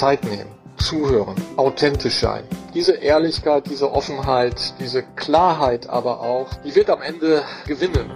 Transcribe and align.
Zeit 0.00 0.24
nehmen, 0.24 0.46
zuhören, 0.78 1.36
authentisch 1.58 2.14
sein. 2.14 2.42
Diese 2.72 2.92
Ehrlichkeit, 2.92 3.66
diese 3.68 3.92
Offenheit, 3.92 4.72
diese 4.80 5.02
Klarheit 5.02 5.90
aber 5.90 6.20
auch, 6.20 6.48
die 6.64 6.74
wird 6.74 6.88
am 6.88 7.02
Ende 7.02 7.42
gewinnen. 7.66 8.10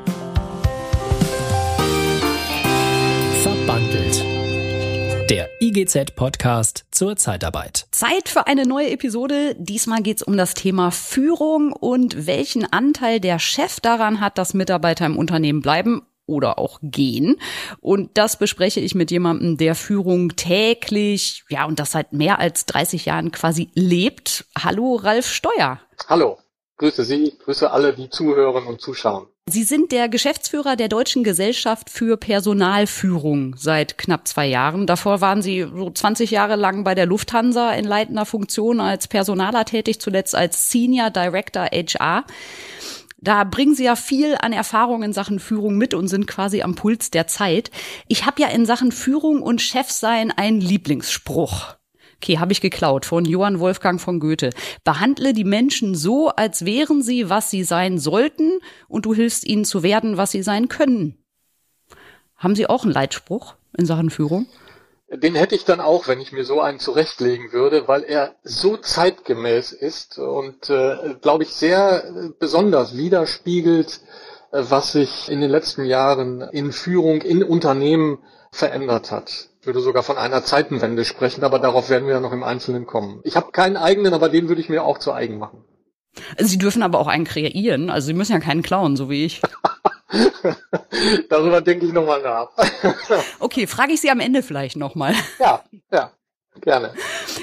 Verbandelt. 3.43 4.25
Der 5.29 5.51
IGZ-Podcast 5.61 6.87
zur 6.91 7.17
Zeitarbeit. 7.17 7.87
Zeit 7.91 8.31
für 8.31 8.47
eine 8.47 8.65
neue 8.65 8.91
Episode. 8.91 9.55
Diesmal 9.59 10.01
geht 10.01 10.17
es 10.17 10.23
um 10.23 10.39
das 10.39 10.55
Thema 10.55 10.91
Führung 10.91 11.75
und 11.75 12.27
welchen 12.27 12.65
Anteil 12.73 13.21
der 13.21 13.39
Chef 13.39 13.81
daran 13.81 14.23
hat, 14.23 14.39
dass 14.39 14.55
Mitarbeiter 14.55 15.05
im 15.05 15.19
Unternehmen 15.19 15.61
bleiben 15.61 16.01
oder 16.27 16.59
auch 16.59 16.79
gehen. 16.83 17.37
Und 17.81 18.11
das 18.15 18.39
bespreche 18.39 18.81
ich 18.81 18.95
mit 18.95 19.11
jemandem, 19.11 19.57
der 19.57 19.75
Führung 19.75 20.37
täglich, 20.37 21.45
ja, 21.49 21.65
und 21.67 21.79
das 21.79 21.93
seit 21.93 22.13
mehr 22.13 22.39
als 22.39 22.67
30 22.67 23.07
Jahren 23.07 23.33
quasi 23.33 23.71
lebt. 23.75 24.47
Hallo, 24.59 24.97
Ralf 24.97 25.27
Steuer. 25.27 25.81
Hallo. 26.09 26.39
Grüße 26.77 27.05
Sie, 27.05 27.33
grüße 27.45 27.71
alle, 27.71 27.95
die 27.95 28.11
zuhören 28.11 28.67
und 28.67 28.81
zuschauen. 28.81 29.29
Sie 29.47 29.63
sind 29.63 29.93
der 29.93 30.09
Geschäftsführer 30.09 30.75
der 30.75 30.89
Deutschen 30.89 31.23
Gesellschaft 31.23 31.91
für 31.91 32.17
Personalführung 32.17 33.55
seit 33.59 33.99
knapp 33.99 34.27
zwei 34.27 34.47
Jahren. 34.47 34.87
Davor 34.87 35.21
waren 35.21 35.43
Sie 35.43 35.61
so 35.61 35.91
20 35.91 36.31
Jahre 36.31 36.57
lang 36.57 36.83
bei 36.83 36.95
der 36.95 37.05
Lufthansa 37.05 37.73
in 37.75 37.85
leitender 37.85 38.25
Funktion 38.25 38.81
als 38.81 39.07
Personaler 39.07 39.67
tätig, 39.67 40.01
zuletzt 40.01 40.35
als 40.35 40.71
Senior 40.71 41.11
Director 41.11 41.67
HR. 41.67 42.25
Da 43.25 43.45
bringen 43.45 43.75
Sie 43.75 43.85
ja 43.85 43.97
viel 43.97 44.37
an 44.39 44.53
Erfahrung 44.53 45.03
in 45.03 45.15
Sachen 45.15 45.41
Führung 45.41 45.79
mit 45.79 45.95
und 45.95 46.09
sind 46.09 46.27
quasi 46.27 46.61
am 46.61 46.75
Puls 46.75 47.11
der 47.11 47.27
Zeit. 47.27 47.71
Ich 48.07 48.27
habe 48.27 48.43
ja 48.43 48.49
in 48.49 48.67
Sachen 48.67 48.93
Führung 48.93 49.41
und 49.41 49.63
Chefsein 49.63 50.31
einen 50.31 50.61
Lieblingsspruch. 50.61 51.77
Okay, 52.17 52.39
habe 52.39 52.53
ich 52.53 52.61
geklaut 52.61 53.07
von 53.07 53.25
Johann 53.25 53.61
Wolfgang 53.61 53.99
von 53.99 54.21
Goethe. 54.21 54.51
Behandle 54.85 55.33
die 55.33 55.45
Menschen 55.45 55.95
so, 55.95 56.29
als 56.29 56.67
wären 56.67 57.03
sie, 57.03 57.31
was 57.31 57.51
sie 57.51 57.65
sein 57.65 57.99
sollten, 57.99 58.59
und 58.89 59.07
du 59.07 59.15
hilfst 59.15 59.47
ihnen 59.47 59.65
zu 59.65 59.83
werden, 59.83 60.19
was 60.19 60.31
sie 60.31 60.43
sein 60.43 60.69
können. 60.69 61.17
Haben 62.37 62.55
Sie 62.55 62.67
auch 62.67 62.85
einen 62.85 62.93
Leitspruch 62.93 63.55
in 63.77 63.87
Sachen 63.87 64.11
Führung? 64.11 64.47
Den 65.17 65.35
hätte 65.35 65.55
ich 65.55 65.65
dann 65.65 65.81
auch, 65.81 66.09
wenn 66.09 66.21
ich 66.21 66.33
mir 66.33 66.45
so 66.45 66.61
einen 66.61 66.79
zurechtlegen 66.79 67.53
würde, 67.53 67.87
weil 67.89 68.03
er 68.03 68.35
so 68.43 68.77
zeitgemäß 68.77 69.73
ist 69.73 70.19
und, 70.19 70.71
äh, 70.71 71.15
glaube 71.21 71.45
ich, 71.45 71.51
sehr 71.51 72.33
besonders 72.39 72.97
widerspiegelt, 72.97 74.01
äh, 74.53 74.63
was 74.69 74.93
sich 74.93 75.31
in 75.31 75.41
den 75.41 75.51
letzten 75.51 75.85
Jahren 75.85 76.41
in 76.41 76.73
Führung 76.73 77.23
in 77.23 77.45
Unternehmen 77.45 78.19
verändert 78.51 79.11
hat. 79.11 79.49
Ich 79.61 79.67
würde 79.67 79.81
sogar 79.81 80.03
von 80.03 80.19
einer 80.19 80.45
Zeitenwende 80.45 81.05
sprechen, 81.05 81.45
aber 81.45 81.59
darauf 81.59 81.91
werden 81.91 82.07
wir 82.07 82.15
ja 82.15 82.21
noch 82.21 82.33
im 82.33 82.43
Einzelnen 82.43 82.87
kommen. 82.87 83.21
Ich 83.25 83.37
habe 83.37 83.53
keinen 83.53 83.77
eigenen, 83.77 84.15
aber 84.15 84.29
den 84.29 84.49
würde 84.49 84.61
ich 84.61 84.69
mir 84.69 84.85
auch 84.85 84.99
zu 84.99 85.13
eigen 85.13 85.39
machen. 85.39 85.65
Sie 86.39 86.59
dürfen 86.59 86.83
aber 86.83 86.99
auch 86.99 87.09
einen 87.09 87.25
kreieren. 87.25 87.91
Also 87.91 88.07
Sie 88.07 88.15
müssen 88.15 88.33
ja 88.33 88.41
keinen 88.41 88.63
klauen, 88.63 88.97
so 88.97 89.11
wie 89.11 89.25
ich. 89.25 89.43
Darüber 91.29 91.61
denke 91.61 91.87
ich 91.87 91.93
nochmal 91.93 92.23
nach. 92.23 92.51
okay, 93.41 93.67
frage 93.67 93.93
ich 93.93 94.01
Sie 94.01 94.11
am 94.11 94.21
Ende 94.21 94.43
vielleicht 94.43 94.77
nochmal. 94.77 95.15
Ja, 95.39 95.65
ja, 95.93 96.13
gerne. 96.61 96.95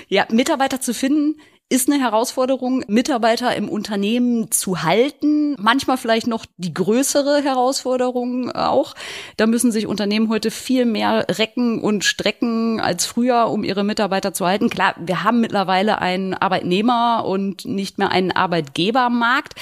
Ja, 0.08 0.26
Mitarbeiter 0.30 0.82
zu 0.82 0.94
finden 0.94 1.40
ist 1.72 1.90
eine 1.90 2.02
Herausforderung, 2.02 2.84
Mitarbeiter 2.88 3.56
im 3.56 3.70
Unternehmen 3.70 4.52
zu 4.52 4.84
halten. 4.84 5.56
Manchmal 5.58 5.96
vielleicht 5.96 6.28
noch 6.28 6.46
die 6.58 6.74
größere 6.74 7.42
Herausforderung 7.42 8.52
auch. 8.52 8.94
Da 9.38 9.48
müssen 9.48 9.72
sich 9.72 9.88
Unternehmen 9.88 10.28
heute 10.28 10.52
viel 10.52 10.84
mehr 10.84 11.26
recken 11.30 11.82
und 11.82 12.04
strecken 12.04 12.82
als 12.82 13.06
früher, 13.06 13.50
um 13.50 13.64
ihre 13.64 13.86
Mitarbeiter 13.86 14.34
zu 14.34 14.46
halten. 14.46 14.70
Klar, 14.70 14.96
wir 15.00 15.24
haben 15.24 15.40
mittlerweile 15.40 16.00
einen 16.00 16.34
Arbeitnehmer 16.34 17.24
und 17.26 17.64
nicht 17.64 17.98
mehr 17.98 18.12
einen 18.12 18.34
Arbeitgebermarkt. 18.34 19.54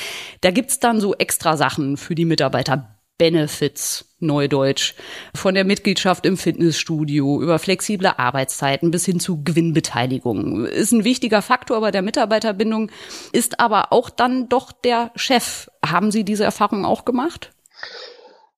Da 0.42 0.50
gibt's 0.50 0.80
dann 0.80 1.02
so 1.02 1.14
extra 1.14 1.58
Sachen 1.58 1.96
für 1.96 2.16
die 2.16 2.26
Mitarbeiter. 2.26 2.99
Benefits, 3.20 4.06
Neudeutsch, 4.20 4.96
von 5.36 5.54
der 5.54 5.66
Mitgliedschaft 5.66 6.26
im 6.26 6.38
Fitnessstudio 6.38 7.42
über 7.42 7.60
flexible 7.60 8.14
Arbeitszeiten 8.18 8.90
bis 8.90 9.06
hin 9.06 9.20
zu 9.20 9.44
Gewinnbeteiligung. 9.44 10.66
Ist 10.66 10.94
ein 10.94 11.04
wichtiger 11.04 11.44
Faktor 11.44 11.82
bei 11.82 11.92
der 11.92 12.02
Mitarbeiterbindung, 12.02 12.90
ist 13.32 13.60
aber 13.60 13.94
auch 13.94 14.10
dann 14.10 14.50
doch 14.50 14.72
der 14.72 15.12
Chef. 15.16 15.70
Haben 15.86 16.10
Sie 16.10 16.24
diese 16.24 16.46
Erfahrung 16.46 16.86
auch 16.86 17.06
gemacht? 17.06 17.52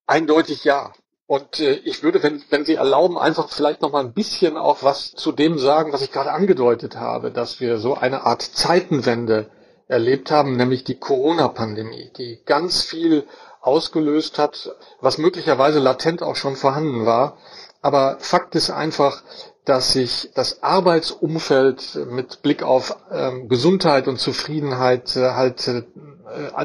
Eindeutig 0.06 0.64
ja. 0.64 0.92
Und 1.26 1.60
äh, 1.60 1.80
ich 1.84 2.02
würde, 2.02 2.22
wenn, 2.22 2.42
wenn 2.50 2.64
Sie 2.64 2.74
erlauben, 2.74 3.18
einfach 3.18 3.48
vielleicht 3.48 3.82
noch 3.82 3.92
mal 3.92 4.04
ein 4.04 4.12
bisschen 4.12 4.56
auch 4.56 4.82
was 4.82 5.12
zu 5.12 5.32
dem 5.32 5.58
sagen, 5.58 5.92
was 5.92 6.02
ich 6.02 6.12
gerade 6.12 6.32
angedeutet 6.32 6.96
habe, 6.96 7.30
dass 7.30 7.60
wir 7.60 7.78
so 7.78 7.94
eine 7.94 8.24
Art 8.26 8.42
Zeitenwende 8.42 9.50
erlebt 9.88 10.30
haben, 10.30 10.56
nämlich 10.56 10.84
die 10.84 10.98
Corona-Pandemie, 10.98 12.12
die 12.16 12.40
ganz 12.44 12.82
viel 12.82 13.26
ausgelöst 13.62 14.38
hat, 14.38 14.74
was 15.00 15.18
möglicherweise 15.18 15.78
latent 15.78 16.22
auch 16.22 16.36
schon 16.36 16.56
vorhanden 16.56 17.06
war. 17.06 17.38
Aber 17.80 18.16
Fakt 18.20 18.54
ist 18.54 18.70
einfach, 18.70 19.22
dass 19.64 19.92
sich 19.92 20.30
das 20.34 20.62
Arbeitsumfeld 20.62 22.06
mit 22.10 22.42
Blick 22.42 22.62
auf 22.62 22.96
ähm, 23.12 23.48
Gesundheit 23.48 24.08
und 24.08 24.18
Zufriedenheit 24.18 25.16
äh, 25.16 25.30
halt, 25.30 25.66
äh, 25.68 25.82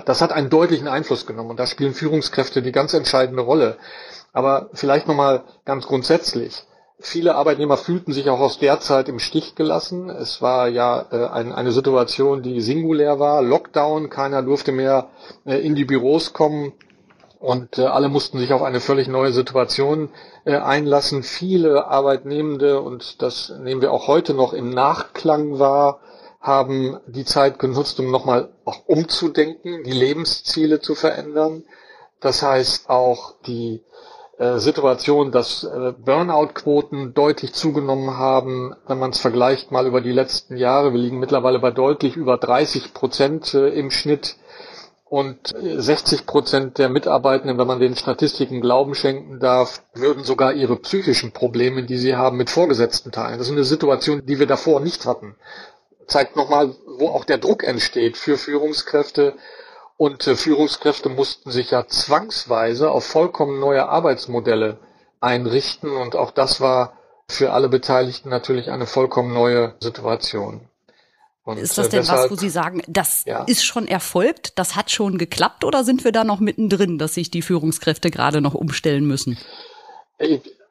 das 0.06 0.22
hat 0.22 0.32
einen 0.32 0.50
deutlichen 0.50 0.88
Einfluss 0.88 1.28
genommen 1.28 1.52
und 1.52 1.60
da 1.60 1.68
spielen 1.68 1.94
Führungskräfte 1.94 2.62
die 2.62 2.72
ganz 2.72 2.94
entscheidende 2.94 3.44
Rolle. 3.44 3.78
Aber 4.34 4.70
vielleicht 4.74 5.08
nochmal 5.08 5.44
ganz 5.66 5.86
grundsätzlich. 5.86 6.66
Viele 7.00 7.36
Arbeitnehmer 7.36 7.78
fühlten 7.78 8.12
sich 8.12 8.28
auch 8.30 8.40
aus 8.40 8.58
der 8.58 8.80
Zeit 8.80 9.08
im 9.08 9.20
Stich 9.20 9.54
gelassen. 9.54 10.10
Es 10.10 10.42
war 10.42 10.68
ja 10.68 11.06
äh, 11.12 11.28
ein, 11.28 11.54
eine 11.54 11.72
Situation, 11.72 12.42
die 12.42 12.60
singulär 12.62 13.20
war. 13.20 13.44
Lockdown, 13.44 14.10
keiner 14.10 14.42
durfte 14.42 14.72
mehr 14.72 15.10
äh, 15.46 15.60
in 15.60 15.76
die 15.76 15.86
Büros 15.86 16.34
kommen. 16.34 16.74
Und 17.40 17.78
äh, 17.78 17.84
alle 17.84 18.10
mussten 18.10 18.40
sich 18.40 18.52
auf 18.52 18.64
eine 18.64 18.80
völlig 18.80 19.08
neue 19.08 19.32
Situation 19.32 20.10
äh, 20.46 20.56
einlassen. 20.56 21.24
Viele 21.24 21.88
Arbeitnehmende, 21.88 22.82
und 22.82 23.22
das 23.22 23.54
nehmen 23.60 23.82
wir 23.82 23.92
auch 23.92 24.08
heute 24.08 24.34
noch 24.34 24.54
im 24.54 24.70
Nachklang 24.70 25.60
wahr, 25.60 26.00
haben 26.40 27.00
die 27.08 27.26
Zeit 27.26 27.60
genutzt, 27.60 28.00
um 28.00 28.10
nochmal 28.10 28.50
auch 28.66 28.88
umzudenken, 28.88 29.84
die 29.84 29.92
Lebensziele 29.92 30.80
zu 30.80 30.96
verändern. 30.96 31.64
Das 32.20 32.42
heißt 32.42 32.90
auch 32.90 33.34
die 33.46 33.84
äh, 34.38 34.58
Situation, 34.58 35.32
dass 35.32 35.64
äh, 35.64 35.94
Burnout-Quoten 35.94 37.14
deutlich 37.14 37.54
zugenommen 37.54 38.18
haben, 38.18 38.76
wenn 38.88 39.00
man 39.00 39.12
es 39.12 39.20
vergleicht 39.20 39.72
mal 39.72 39.88
über 39.88 40.02
die 40.02 40.12
letzten 40.12 40.58
Jahre. 40.58 40.94
Wir 40.94 41.00
liegen 41.00 41.20
mittlerweile 41.20 41.60
bei 41.60 41.72
deutlich 41.72 42.16
über 42.16 42.38
30 42.38 42.94
Prozent 42.94 43.54
äh, 43.54 43.70
im 43.70 43.92
Schnitt 43.92 44.38
und 45.10 45.54
60 45.58 46.26
Prozent 46.26 46.78
der 46.78 46.90
Mitarbeitenden, 46.90 47.58
wenn 47.58 47.68
man 47.68 47.80
den 47.80 47.96
Statistiken 47.96 48.62
Glauben 48.62 48.94
schenken 48.94 49.40
darf, 49.40 49.82
würden 49.94 50.24
sogar 50.24 50.54
ihre 50.54 50.76
psychischen 50.78 51.32
Probleme, 51.32 51.84
die 51.84 51.98
sie 51.98 52.16
haben, 52.16 52.38
mit 52.38 52.50
Vorgesetzten 52.50 53.12
teilen. 53.12 53.38
Das 53.38 53.48
ist 53.48 53.54
eine 53.54 53.64
Situation, 53.64 54.26
die 54.26 54.40
wir 54.40 54.48
davor 54.48 54.80
nicht 54.82 55.06
hatten. 55.06 55.36
Zeigt 56.08 56.36
nochmal, 56.36 56.76
wo 57.00 57.10
auch 57.10 57.26
der 57.26 57.38
Druck 57.38 57.64
entsteht 57.64 58.18
für 58.18 58.38
Führungskräfte. 58.38 59.36
Und 59.98 60.28
äh, 60.28 60.36
Führungskräfte 60.36 61.10
mussten 61.10 61.52
sich 61.52 61.72
ja 61.72 61.88
zwangsweise 61.88 62.92
auf 62.92 63.06
vollkommen 63.06 63.60
neue 63.60 63.88
Arbeitsmodelle 63.88 64.78
einrichten. 65.22 65.96
Und 65.96 66.16
auch 66.16 66.32
das 66.32 66.62
war 66.62 66.98
für 67.30 67.54
alle 67.54 67.70
Beteiligten 67.70 68.30
natürlich 68.30 68.70
eine 68.72 68.86
vollkommen 68.88 69.34
neue 69.34 69.74
Situation. 69.80 70.68
Und 71.48 71.60
ist 71.60 71.78
das 71.78 71.88
denn 71.88 72.02
deshalb, 72.02 72.26
was, 72.26 72.32
wo 72.32 72.36
Sie 72.36 72.50
sagen, 72.50 72.84
das 72.88 73.24
ja. 73.26 73.46
ist 73.46 73.64
schon 73.64 73.88
erfolgt, 73.88 74.60
das 74.60 74.76
hat 74.76 74.92
schon 74.92 75.18
geklappt 75.18 75.64
oder 75.64 75.86
sind 75.86 76.04
wir 76.04 76.12
da 76.12 76.26
noch 76.26 76.42
mittendrin, 76.42 76.98
dass 76.98 77.14
sich 77.14 77.32
die 77.32 77.42
Führungskräfte 77.42 78.12
gerade 78.12 78.42
noch 78.42 78.54
umstellen 78.54 79.08
müssen? 79.08 79.38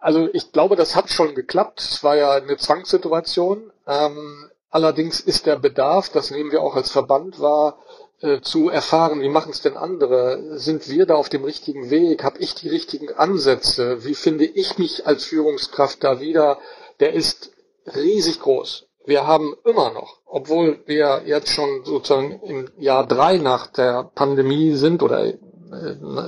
Also 0.00 0.28
ich 0.34 0.52
glaube, 0.52 0.76
das 0.76 0.94
hat 0.94 1.08
schon 1.08 1.34
geklappt. 1.34 1.80
Es 1.80 2.04
war 2.04 2.16
ja 2.16 2.32
eine 2.32 2.58
Zwangssituation. 2.58 3.72
Ähm, 3.86 4.50
allerdings 4.68 5.20
ist 5.20 5.46
der 5.46 5.56
Bedarf, 5.56 6.10
das 6.10 6.30
nehmen 6.30 6.52
wir 6.52 6.60
auch 6.60 6.76
als 6.76 6.90
Verband 6.90 7.40
wahr, 7.40 7.78
äh, 8.20 8.42
zu 8.42 8.68
erfahren, 8.68 9.22
wie 9.22 9.30
machen 9.30 9.52
es 9.52 9.62
denn 9.62 9.78
andere? 9.78 10.58
Sind 10.58 10.90
wir 10.90 11.06
da 11.06 11.14
auf 11.14 11.30
dem 11.30 11.44
richtigen 11.44 11.88
Weg? 11.88 12.22
Habe 12.22 12.38
ich 12.40 12.54
die 12.54 12.68
richtigen 12.68 13.10
Ansätze? 13.14 14.04
Wie 14.04 14.14
finde 14.14 14.44
ich 14.44 14.76
mich 14.76 15.06
als 15.06 15.24
Führungskraft 15.24 16.04
da 16.04 16.20
wieder? 16.20 16.58
Der 17.00 17.14
ist 17.14 17.50
riesig 17.86 18.40
groß 18.40 18.86
wir 19.06 19.26
haben 19.26 19.54
immer 19.64 19.90
noch, 19.92 20.18
obwohl 20.26 20.80
wir 20.86 21.22
jetzt 21.24 21.50
schon 21.50 21.84
sozusagen 21.84 22.40
im 22.42 22.70
Jahr 22.76 23.06
drei 23.06 23.38
nach 23.38 23.68
der 23.68 24.10
Pandemie 24.14 24.72
sind 24.72 25.02
oder 25.02 25.24
äh, 25.24 25.36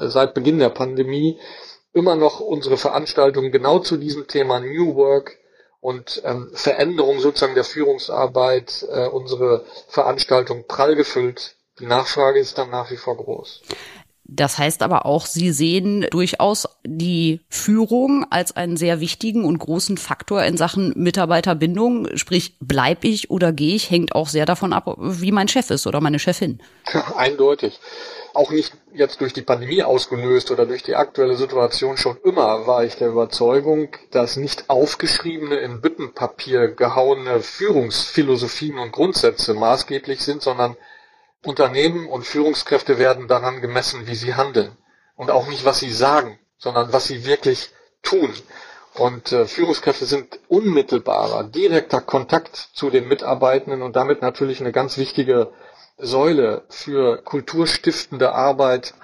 seit 0.09 0.35
Beginn 0.35 0.59
der 0.59 0.71
Pandemie, 0.71 1.39
immer 1.93 2.17
noch 2.17 2.41
unsere 2.41 2.77
Veranstaltungen 2.77 3.51
genau 3.51 3.81
zu 3.81 3.97
diesem 3.97 4.29
Thema 4.29 4.61
New 4.61 4.95
Work 4.95 5.37
und 5.81 6.23
ähm, 6.25 6.51
Veränderung 6.53 7.21
sozusagen 7.21 7.55
der 7.55 7.65
Führungsarbeit, 7.65 8.87
äh, 8.91 9.09
unsere 9.09 9.65
Veranstaltung 9.89 10.65
prall 10.67 10.97
gefüllt. 10.97 11.57
Die 11.81 11.87
Nachfrage 11.87 12.39
ist 12.39 12.59
dann 12.59 12.71
nach 12.71 12.91
wie 12.91 12.97
vor 12.97 13.17
groß. 13.17 13.63
Das 14.31 14.59
heißt 14.59 14.83
aber 14.83 15.07
auch, 15.07 15.25
Sie 15.25 15.53
sehen 15.53 16.07
durchaus 16.11 16.69
die 16.85 17.41
Führung 17.49 18.27
als 18.29 18.55
einen 18.55 18.77
sehr 18.77 19.01
wichtigen 19.01 19.43
und 19.43 19.59
großen 19.59 19.97
Faktor 19.97 20.43
in 20.43 20.59
Sachen 20.59 20.93
Mitarbeiterbindung. 20.97 22.15
Sprich, 22.15 22.55
bleib 22.61 23.05
ich 23.05 23.31
oder 23.31 23.53
gehe 23.53 23.75
ich, 23.75 23.91
hängt 23.91 24.15
auch 24.15 24.29
sehr 24.29 24.45
davon 24.45 24.75
ab, 24.75 24.97
wie 24.99 25.33
mein 25.33 25.49
Chef 25.49 25.71
ist 25.71 25.87
oder 25.87 26.03
meine 26.03 26.19
Chefin. 26.19 26.61
Eindeutig. 27.17 27.81
Auch 28.35 28.51
nicht 28.51 28.75
jetzt 28.93 29.23
durch 29.23 29.33
die 29.33 29.43
Pandemie 29.43 29.83
ausgelöst 29.83 30.51
oder 30.51 30.67
durch 30.67 30.83
die 30.83 30.95
aktuelle 30.95 31.37
Situation 31.37 31.97
schon 31.97 32.19
immer 32.23 32.67
war 32.67 32.85
ich 32.85 32.97
der 32.97 33.09
Überzeugung, 33.09 33.89
dass 34.11 34.37
nicht 34.37 34.69
aufgeschriebene, 34.69 35.57
in 35.57 35.81
Büttenpapier 35.81 36.69
gehauene 36.69 37.41
Führungsphilosophien 37.41 38.79
und 38.79 38.93
Grundsätze 38.93 39.55
maßgeblich 39.55 40.21
sind, 40.21 40.43
sondern 40.43 40.77
Unternehmen 41.45 42.09
und 42.09 42.25
Führungskräfte 42.25 42.99
werden 42.99 43.29
daran 43.29 43.61
gemessen, 43.61 44.07
wie 44.07 44.15
sie 44.15 44.35
handeln. 44.35 44.77
Und 45.17 45.31
auch 45.31 45.47
nicht, 45.49 45.65
was 45.65 45.81
sie 45.81 45.93
sagen, 45.93 46.39
sondern 46.59 46.93
was 46.93 47.07
sie 47.07 47.25
wirklich 47.25 47.71
tun. 48.03 48.33
Und 48.95 49.33
äh, 49.33 49.47
Führungskräfte 49.47 50.07
sind 50.07 50.41
unmittelbarer, 50.49 51.45
direkter 51.45 52.01
Kontakt 52.01 52.57
zu 52.73 52.91
den 52.91 53.07
Mitarbeitenden 53.07 53.83
und 53.83 53.95
damit 53.95 54.23
natürlich 54.23 54.61
eine 54.61 54.73
ganz 54.73 54.99
wichtige 54.99 55.53
Säule 55.99 56.65
für 56.69 57.23
kulturstiftende 57.23 58.33
Arbeit 58.33 58.95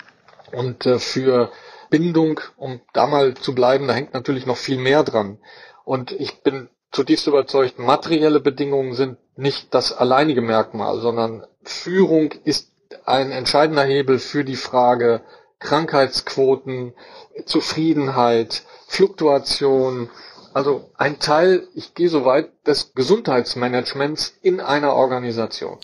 und 0.53 0.87
äh, 0.87 0.99
für 0.99 1.53
Bindung, 1.91 2.41
um 2.57 2.81
da 2.93 3.07
mal 3.07 3.35
zu 3.35 3.55
bleiben, 3.55 3.87
da 3.87 3.95
hängt 3.95 4.15
natürlich 4.15 4.47
noch 4.47 4.57
viel 4.57 4.79
mehr 4.79 5.05
dran. 5.05 5.39
Und 5.85 6.11
ich 6.13 6.43
bin 6.43 6.69
zutiefst 6.94 7.26
überzeugt, 7.26 7.79
materielle 7.79 8.41
Bedingungen 8.41 8.94
sind 8.94 9.19
nicht 9.37 9.75
das 9.75 9.93
alleinige 9.93 10.41
Merkmal, 10.41 11.00
sondern 11.00 11.44
Führung 11.62 12.32
ist 12.44 12.70
ein 13.05 13.32
entscheidender 13.32 13.85
Hebel 13.85 14.19
für 14.19 14.44
die 14.44 14.56
Frage 14.56 15.20
Krankheitsquoten, 15.58 16.94
Zufriedenheit, 17.46 18.62
Fluktuation, 18.87 20.08
also 20.52 20.91
ein 20.96 21.19
Teil, 21.19 21.67
ich 21.75 21.94
gehe 21.94 22.08
so 22.08 22.25
weit, 22.25 22.50
des 22.67 22.94
Gesundheitsmanagements 22.94 24.38
in 24.43 24.61
einer 24.61 24.94
Organisation 24.94 25.79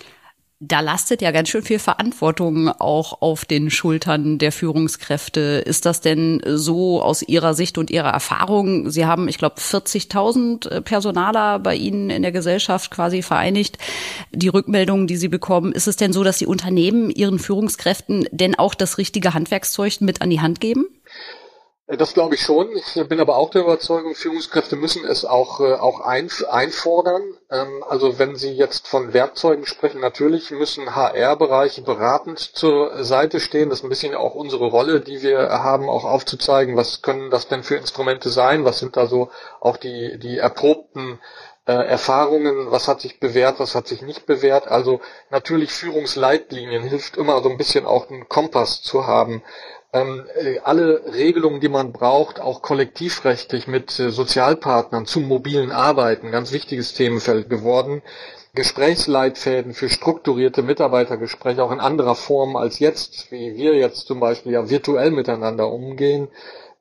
da 0.62 0.80
lastet 0.80 1.22
ja 1.22 1.30
ganz 1.30 1.48
schön 1.48 1.62
viel 1.62 1.78
Verantwortung 1.78 2.68
auch 2.68 3.22
auf 3.22 3.46
den 3.46 3.70
Schultern 3.70 4.36
der 4.36 4.52
Führungskräfte. 4.52 5.62
Ist 5.64 5.86
das 5.86 6.02
denn 6.02 6.42
so 6.46 7.00
aus 7.00 7.22
Ihrer 7.22 7.54
Sicht 7.54 7.78
und 7.78 7.90
Ihrer 7.90 8.10
Erfahrung? 8.10 8.90
Sie 8.90 9.06
haben, 9.06 9.26
ich 9.26 9.38
glaube, 9.38 9.54
40.000 9.58 10.68
äh, 10.68 10.82
Personaler 10.82 11.60
bei 11.60 11.76
Ihnen 11.76 12.10
in 12.10 12.20
der 12.20 12.30
Gesellschaft 12.30 12.90
quasi 12.90 13.22
vereinigt. 13.22 13.78
Die 14.32 14.48
Rückmeldungen, 14.48 15.06
die 15.06 15.16
Sie 15.16 15.28
bekommen, 15.28 15.72
ist 15.72 15.88
es 15.88 15.96
denn 15.96 16.12
so, 16.12 16.24
dass 16.24 16.36
die 16.36 16.46
Unternehmen 16.46 17.08
ihren 17.08 17.38
Führungskräften 17.38 18.28
denn 18.30 18.54
auch 18.54 18.74
das 18.74 18.98
richtige 18.98 19.32
Handwerkszeug 19.32 20.02
mit 20.02 20.20
an 20.20 20.28
die 20.28 20.42
Hand 20.42 20.60
geben? 20.60 20.84
Äh, 21.90 21.96
das 21.96 22.14
glaube 22.14 22.34
ich 22.34 22.42
schon. 22.42 22.70
Ich 22.76 23.08
bin 23.08 23.20
aber 23.20 23.36
auch 23.36 23.50
der 23.50 23.62
Überzeugung, 23.62 24.14
Führungskräfte 24.14 24.76
müssen 24.76 25.04
es 25.04 25.24
auch, 25.24 25.60
äh, 25.60 25.74
auch 25.74 26.00
ein, 26.00 26.30
einfordern. 26.48 27.22
Ähm, 27.50 27.84
also 27.88 28.18
wenn 28.18 28.36
Sie 28.36 28.52
jetzt 28.52 28.86
von 28.86 29.12
Werkzeugen 29.12 29.66
sprechen, 29.66 30.00
natürlich 30.00 30.50
müssen 30.50 30.94
HR-Bereiche 30.94 31.82
beratend 31.82 32.38
zur 32.38 33.04
Seite 33.04 33.40
stehen. 33.40 33.68
Das 33.70 33.80
ist 33.80 33.84
ein 33.84 33.90
bisschen 33.90 34.14
auch 34.14 34.34
unsere 34.34 34.66
Rolle, 34.66 35.00
die 35.00 35.22
wir 35.22 35.50
haben, 35.50 35.88
auch 35.88 36.04
aufzuzeigen, 36.04 36.76
was 36.76 37.02
können 37.02 37.30
das 37.30 37.48
denn 37.48 37.62
für 37.62 37.76
Instrumente 37.76 38.28
sein, 38.30 38.64
was 38.64 38.78
sind 38.78 38.96
da 38.96 39.06
so 39.06 39.30
auch 39.60 39.76
die, 39.76 40.18
die 40.18 40.38
erprobten 40.38 41.18
äh, 41.66 41.72
Erfahrungen, 41.72 42.70
was 42.70 42.88
hat 42.88 43.00
sich 43.00 43.20
bewährt, 43.20 43.60
was 43.60 43.74
hat 43.74 43.86
sich 43.86 44.02
nicht 44.02 44.26
bewährt. 44.26 44.68
Also 44.68 45.00
natürlich 45.30 45.70
Führungsleitlinien 45.72 46.82
hilft 46.82 47.16
immer 47.16 47.42
so 47.42 47.48
ein 47.48 47.58
bisschen 47.58 47.86
auch 47.86 48.10
einen 48.10 48.28
Kompass 48.28 48.82
zu 48.82 49.06
haben, 49.06 49.42
ähm, 49.92 50.24
äh, 50.36 50.58
alle 50.60 51.02
Regelungen, 51.12 51.60
die 51.60 51.68
man 51.68 51.92
braucht, 51.92 52.40
auch 52.40 52.62
kollektivrechtlich 52.62 53.66
mit 53.66 53.98
äh, 53.98 54.10
Sozialpartnern 54.10 55.06
zum 55.06 55.26
mobilen 55.26 55.72
Arbeiten, 55.72 56.30
ganz 56.30 56.52
wichtiges 56.52 56.94
Themenfeld 56.94 57.50
geworden. 57.50 58.02
Gesprächsleitfäden 58.54 59.74
für 59.74 59.88
strukturierte 59.88 60.62
Mitarbeitergespräche 60.62 61.62
auch 61.62 61.70
in 61.70 61.80
anderer 61.80 62.16
Form 62.16 62.56
als 62.56 62.80
jetzt, 62.80 63.30
wie 63.30 63.56
wir 63.56 63.74
jetzt 63.74 64.06
zum 64.06 64.18
Beispiel 64.18 64.52
ja 64.52 64.68
virtuell 64.68 65.12
miteinander 65.12 65.70
umgehen. 65.70 66.28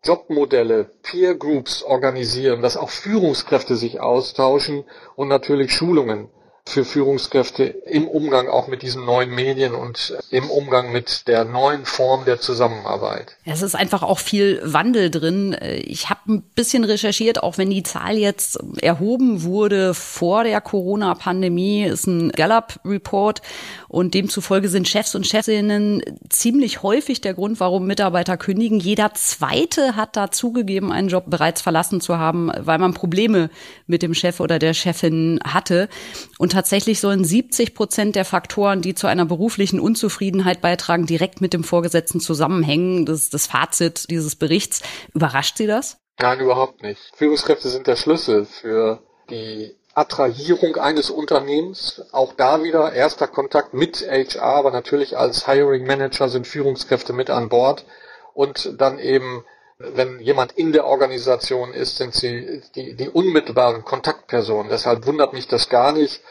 Jobmodelle, 0.03 0.85
Peer 1.03 1.35
Groups 1.35 1.83
organisieren, 1.83 2.61
dass 2.61 2.77
auch 2.77 2.89
Führungskräfte 2.89 3.75
sich 3.75 3.99
austauschen 3.99 4.85
und 5.15 5.27
natürlich 5.27 5.71
Schulungen 5.71 6.29
für 6.69 6.85
Führungskräfte 6.85 7.63
im 7.63 8.07
Umgang 8.07 8.47
auch 8.47 8.67
mit 8.67 8.81
diesen 8.81 9.05
neuen 9.05 9.31
Medien 9.31 9.73
und 9.73 10.17
im 10.29 10.49
Umgang 10.49 10.91
mit 10.91 11.27
der 11.27 11.45
neuen 11.45 11.85
Form 11.85 12.25
der 12.25 12.39
Zusammenarbeit. 12.39 13.35
Es 13.45 13.61
ist 13.61 13.75
einfach 13.75 14.03
auch 14.03 14.19
viel 14.19 14.61
Wandel 14.63 15.09
drin. 15.09 15.57
Ich 15.83 16.09
habe 16.09 16.21
ein 16.27 16.41
bisschen 16.41 16.83
recherchiert, 16.83 17.43
auch 17.43 17.57
wenn 17.57 17.69
die 17.69 17.83
Zahl 17.83 18.17
jetzt 18.17 18.59
erhoben 18.81 19.43
wurde 19.43 19.93
vor 19.93 20.43
der 20.43 20.61
Corona-Pandemie, 20.61 21.83
ist 21.83 22.07
ein 22.07 22.31
Gallup-Report 22.31 23.41
und 23.87 24.13
demzufolge 24.13 24.69
sind 24.69 24.87
Chefs 24.87 25.15
und 25.15 25.25
Chefinnen 25.25 26.03
ziemlich 26.29 26.83
häufig 26.83 27.21
der 27.21 27.33
Grund, 27.33 27.59
warum 27.59 27.87
Mitarbeiter 27.87 28.37
kündigen. 28.37 28.79
Jeder 28.79 29.13
zweite 29.15 29.95
hat 29.95 30.15
da 30.15 30.31
zugegeben, 30.31 30.91
einen 30.91 31.09
Job 31.09 31.25
bereits 31.27 31.61
verlassen 31.61 31.99
zu 31.99 32.17
haben, 32.17 32.51
weil 32.59 32.77
man 32.77 32.93
Probleme 32.93 33.49
mit 33.87 34.03
dem 34.03 34.13
Chef 34.13 34.39
oder 34.39 34.59
der 34.59 34.73
Chefin 34.73 35.39
hatte. 35.43 35.89
Und 36.37 36.53
tatsächlich 36.59 36.99
sollen 36.99 37.23
70 37.23 37.73
Prozent 37.73 38.17
der 38.17 38.25
Faktoren, 38.25 38.81
die 38.81 38.93
zu 38.93 39.07
einer 39.07 39.23
beruflichen 39.23 39.79
Unzufriedenheit 39.79 40.59
beitragen, 40.59 41.05
direkt 41.05 41.39
mit 41.39 41.53
dem 41.53 41.63
Vorgesetzten 41.63 42.19
zusammenhängen. 42.19 43.05
Das 43.05 43.19
ist 43.19 43.33
das 43.33 43.47
Fazit 43.47 44.09
dieses 44.09 44.35
Berichts. 44.35 44.81
Überrascht 45.13 45.55
Sie 45.55 45.67
das? 45.67 45.99
Nein, 46.19 46.41
überhaupt 46.41 46.83
nicht. 46.83 46.99
Führungskräfte 47.15 47.69
sind 47.69 47.87
der 47.87 47.95
Schlüssel 47.95 48.43
für 48.43 49.01
die 49.29 49.73
Attrahierung 49.93 50.75
eines 50.75 51.09
Unternehmens. 51.09 52.01
Auch 52.11 52.33
da 52.33 52.61
wieder 52.61 52.91
erster 52.91 53.27
Kontakt 53.27 53.73
mit 53.73 54.05
HR, 54.05 54.43
aber 54.43 54.71
natürlich 54.71 55.17
als 55.17 55.45
Hiring 55.45 55.87
Manager 55.87 56.27
sind 56.27 56.45
Führungskräfte 56.45 57.13
mit 57.13 57.29
an 57.29 57.47
Bord 57.47 57.85
und 58.33 58.73
dann 58.81 58.99
eben 58.99 59.45
wenn 59.79 60.19
jemand 60.19 60.51
in 60.51 60.73
der 60.73 60.85
Organisation 60.85 61.73
ist, 61.73 61.95
sind 61.95 62.13
sie 62.13 62.61
die, 62.75 62.97
die 62.97 63.07
unmittelbaren 63.07 63.85
Kontaktpersonen. 63.85 64.69
Deshalb 64.69 65.05
wundert 65.05 65.31
mich 65.31 65.47
das 65.47 65.69
gar 65.69 65.93
nicht, 65.93 66.21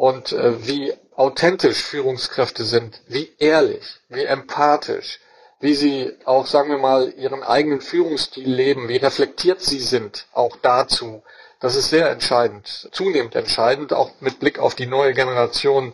und 0.00 0.32
äh, 0.32 0.66
wie 0.66 0.94
authentisch 1.14 1.82
Führungskräfte 1.82 2.64
sind, 2.64 3.02
wie 3.06 3.34
ehrlich, 3.38 3.84
wie 4.08 4.24
empathisch, 4.24 5.20
wie 5.60 5.74
sie 5.74 6.16
auch, 6.24 6.46
sagen 6.46 6.70
wir 6.70 6.78
mal, 6.78 7.12
ihren 7.18 7.42
eigenen 7.42 7.82
Führungsstil 7.82 8.50
leben, 8.50 8.88
wie 8.88 8.96
reflektiert 8.96 9.60
sie 9.60 9.78
sind, 9.78 10.26
auch 10.32 10.56
dazu. 10.62 11.22
Das 11.60 11.76
ist 11.76 11.90
sehr 11.90 12.08
entscheidend, 12.08 12.88
zunehmend 12.92 13.34
entscheidend, 13.34 13.92
auch 13.92 14.10
mit 14.20 14.40
Blick 14.40 14.58
auf 14.58 14.74
die 14.74 14.86
neue 14.86 15.12
Generation 15.12 15.92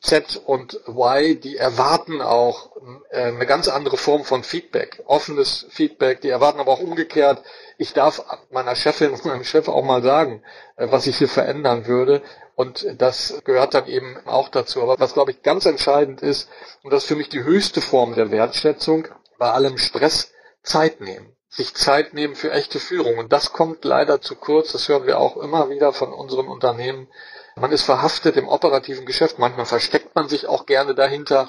Z 0.00 0.40
und 0.46 0.78
Y, 0.86 1.40
die 1.40 1.56
erwarten 1.56 2.22
auch 2.22 2.70
äh, 3.10 3.22
eine 3.22 3.44
ganz 3.46 3.66
andere 3.66 3.96
Form 3.96 4.22
von 4.22 4.44
Feedback, 4.44 5.02
offenes 5.06 5.66
Feedback, 5.70 6.20
die 6.20 6.28
erwarten 6.28 6.60
aber 6.60 6.70
auch 6.70 6.80
umgekehrt, 6.80 7.42
ich 7.76 7.92
darf 7.92 8.22
meiner 8.52 8.76
Chefin 8.76 9.10
und 9.10 9.24
meinem 9.24 9.42
Chef 9.42 9.66
auch 9.66 9.82
mal 9.82 10.04
sagen, 10.04 10.44
äh, 10.76 10.86
was 10.90 11.08
ich 11.08 11.18
hier 11.18 11.28
verändern 11.28 11.86
würde. 11.88 12.22
Und 12.58 12.84
das 12.98 13.40
gehört 13.44 13.74
dann 13.74 13.86
eben 13.86 14.16
auch 14.26 14.48
dazu. 14.48 14.82
Aber 14.82 14.98
was, 14.98 15.14
glaube 15.14 15.30
ich, 15.30 15.44
ganz 15.44 15.64
entscheidend 15.64 16.22
ist, 16.22 16.48
und 16.82 16.92
das 16.92 17.04
ist 17.04 17.08
für 17.08 17.14
mich 17.14 17.28
die 17.28 17.44
höchste 17.44 17.80
Form 17.80 18.16
der 18.16 18.32
Wertschätzung, 18.32 19.06
bei 19.38 19.52
allem 19.52 19.78
Stress 19.78 20.32
Zeit 20.64 21.00
nehmen. 21.00 21.36
Sich 21.48 21.76
Zeit 21.76 22.14
nehmen 22.14 22.34
für 22.34 22.50
echte 22.50 22.80
Führung. 22.80 23.16
Und 23.16 23.32
das 23.32 23.52
kommt 23.52 23.84
leider 23.84 24.20
zu 24.20 24.34
kurz. 24.34 24.72
Das 24.72 24.88
hören 24.88 25.06
wir 25.06 25.20
auch 25.20 25.36
immer 25.36 25.70
wieder 25.70 25.92
von 25.92 26.12
unseren 26.12 26.48
Unternehmen. 26.48 27.06
Man 27.54 27.70
ist 27.70 27.84
verhaftet 27.84 28.36
im 28.36 28.48
operativen 28.48 29.06
Geschäft. 29.06 29.38
Manchmal 29.38 29.66
versteckt 29.66 30.16
man 30.16 30.28
sich 30.28 30.48
auch 30.48 30.66
gerne 30.66 30.96
dahinter. 30.96 31.48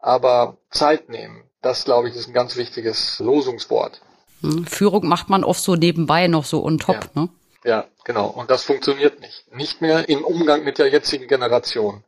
Aber 0.00 0.56
Zeit 0.72 1.08
nehmen, 1.08 1.44
das 1.62 1.84
glaube 1.84 2.08
ich, 2.08 2.16
ist 2.16 2.26
ein 2.26 2.34
ganz 2.34 2.56
wichtiges 2.56 3.20
Losungswort. 3.20 4.00
Hm, 4.40 4.66
Führung 4.66 5.06
macht 5.06 5.28
man 5.28 5.44
oft 5.44 5.62
so 5.62 5.76
nebenbei 5.76 6.26
noch 6.26 6.44
so 6.44 6.64
on 6.64 6.78
top, 6.78 7.10
ja. 7.14 7.22
ne? 7.22 7.28
Ja, 7.68 7.84
genau. 8.02 8.28
Und 8.28 8.50
das 8.50 8.64
funktioniert 8.64 9.20
nicht. 9.20 9.44
Nicht 9.54 9.82
mehr 9.82 10.08
im 10.08 10.24
Umgang 10.24 10.64
mit 10.64 10.78
der 10.78 10.88
jetzigen 10.88 11.28
Generation. 11.28 12.02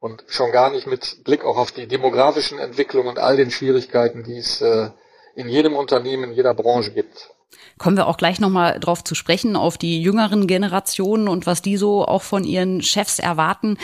Und 0.00 0.24
schon 0.26 0.50
gar 0.50 0.70
nicht 0.70 0.88
mit 0.88 1.22
Blick 1.22 1.44
auch 1.44 1.56
auf 1.56 1.70
die 1.70 1.86
demografischen 1.86 2.58
Entwicklungen 2.58 3.10
und 3.10 3.20
all 3.20 3.36
den 3.36 3.52
Schwierigkeiten, 3.52 4.24
die 4.24 4.38
es 4.38 4.60
äh, 4.60 4.90
in 5.36 5.48
jedem 5.48 5.76
Unternehmen, 5.76 6.24
in 6.24 6.32
jeder 6.32 6.52
Branche 6.52 6.90
gibt. 6.90 7.30
Kommen 7.78 7.96
wir 7.96 8.06
auch 8.06 8.16
gleich 8.16 8.40
nochmal 8.40 8.78
drauf 8.80 9.04
zu 9.04 9.14
sprechen, 9.14 9.56
auf 9.56 9.78
die 9.78 10.00
jüngeren 10.02 10.46
Generationen 10.46 11.28
und 11.28 11.46
was 11.46 11.62
die 11.62 11.76
so 11.76 12.06
auch 12.06 12.22
von 12.22 12.44
ihren 12.44 12.82
Chefs 12.82 13.18
erwarten. 13.18 13.76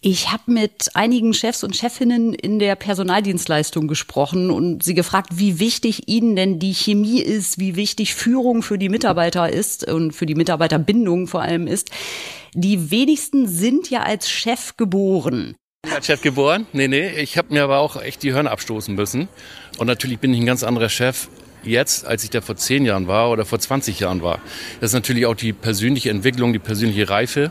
Ich 0.00 0.32
habe 0.32 0.50
mit 0.50 0.90
einigen 0.94 1.32
Chefs 1.32 1.62
und 1.62 1.76
Chefinnen 1.76 2.34
in 2.34 2.58
der 2.58 2.74
Personaldienstleistung 2.74 3.86
gesprochen 3.86 4.50
und 4.50 4.82
sie 4.82 4.94
gefragt, 4.94 5.30
wie 5.34 5.60
wichtig 5.60 6.08
ihnen 6.08 6.34
denn 6.34 6.58
die 6.58 6.74
Chemie 6.74 7.20
ist, 7.20 7.60
wie 7.60 7.76
wichtig 7.76 8.14
Führung 8.14 8.62
für 8.62 8.78
die 8.78 8.88
Mitarbeiter 8.88 9.48
ist 9.48 9.88
und 9.88 10.12
für 10.12 10.26
die 10.26 10.34
Mitarbeiterbindung 10.34 11.28
vor 11.28 11.42
allem 11.42 11.68
ist. 11.68 11.90
Die 12.54 12.90
wenigsten 12.90 13.46
sind 13.46 13.90
ja 13.90 14.02
als 14.02 14.28
Chef 14.28 14.76
geboren. 14.76 15.54
Als 15.90 16.06
Chef 16.06 16.20
geboren? 16.20 16.66
Nee, 16.72 16.88
nee. 16.88 17.08
Ich 17.20 17.38
habe 17.38 17.52
mir 17.54 17.62
aber 17.62 17.78
auch 17.78 18.00
echt 18.00 18.22
die 18.22 18.32
Hörner 18.32 18.50
abstoßen 18.50 18.94
müssen. 18.94 19.28
Und 19.78 19.86
natürlich 19.86 20.18
bin 20.18 20.32
ich 20.32 20.40
ein 20.40 20.46
ganz 20.46 20.62
anderer 20.62 20.88
Chef 20.88 21.28
jetzt, 21.64 22.06
als 22.06 22.24
ich 22.24 22.30
da 22.30 22.40
vor 22.40 22.56
zehn 22.56 22.84
Jahren 22.84 23.06
war 23.06 23.30
oder 23.30 23.44
vor 23.44 23.58
20 23.58 24.00
Jahren 24.00 24.22
war. 24.22 24.40
Das 24.80 24.90
ist 24.90 24.94
natürlich 24.94 25.26
auch 25.26 25.34
die 25.34 25.52
persönliche 25.52 26.10
Entwicklung, 26.10 26.52
die 26.52 26.58
persönliche 26.58 27.08
Reife. 27.08 27.50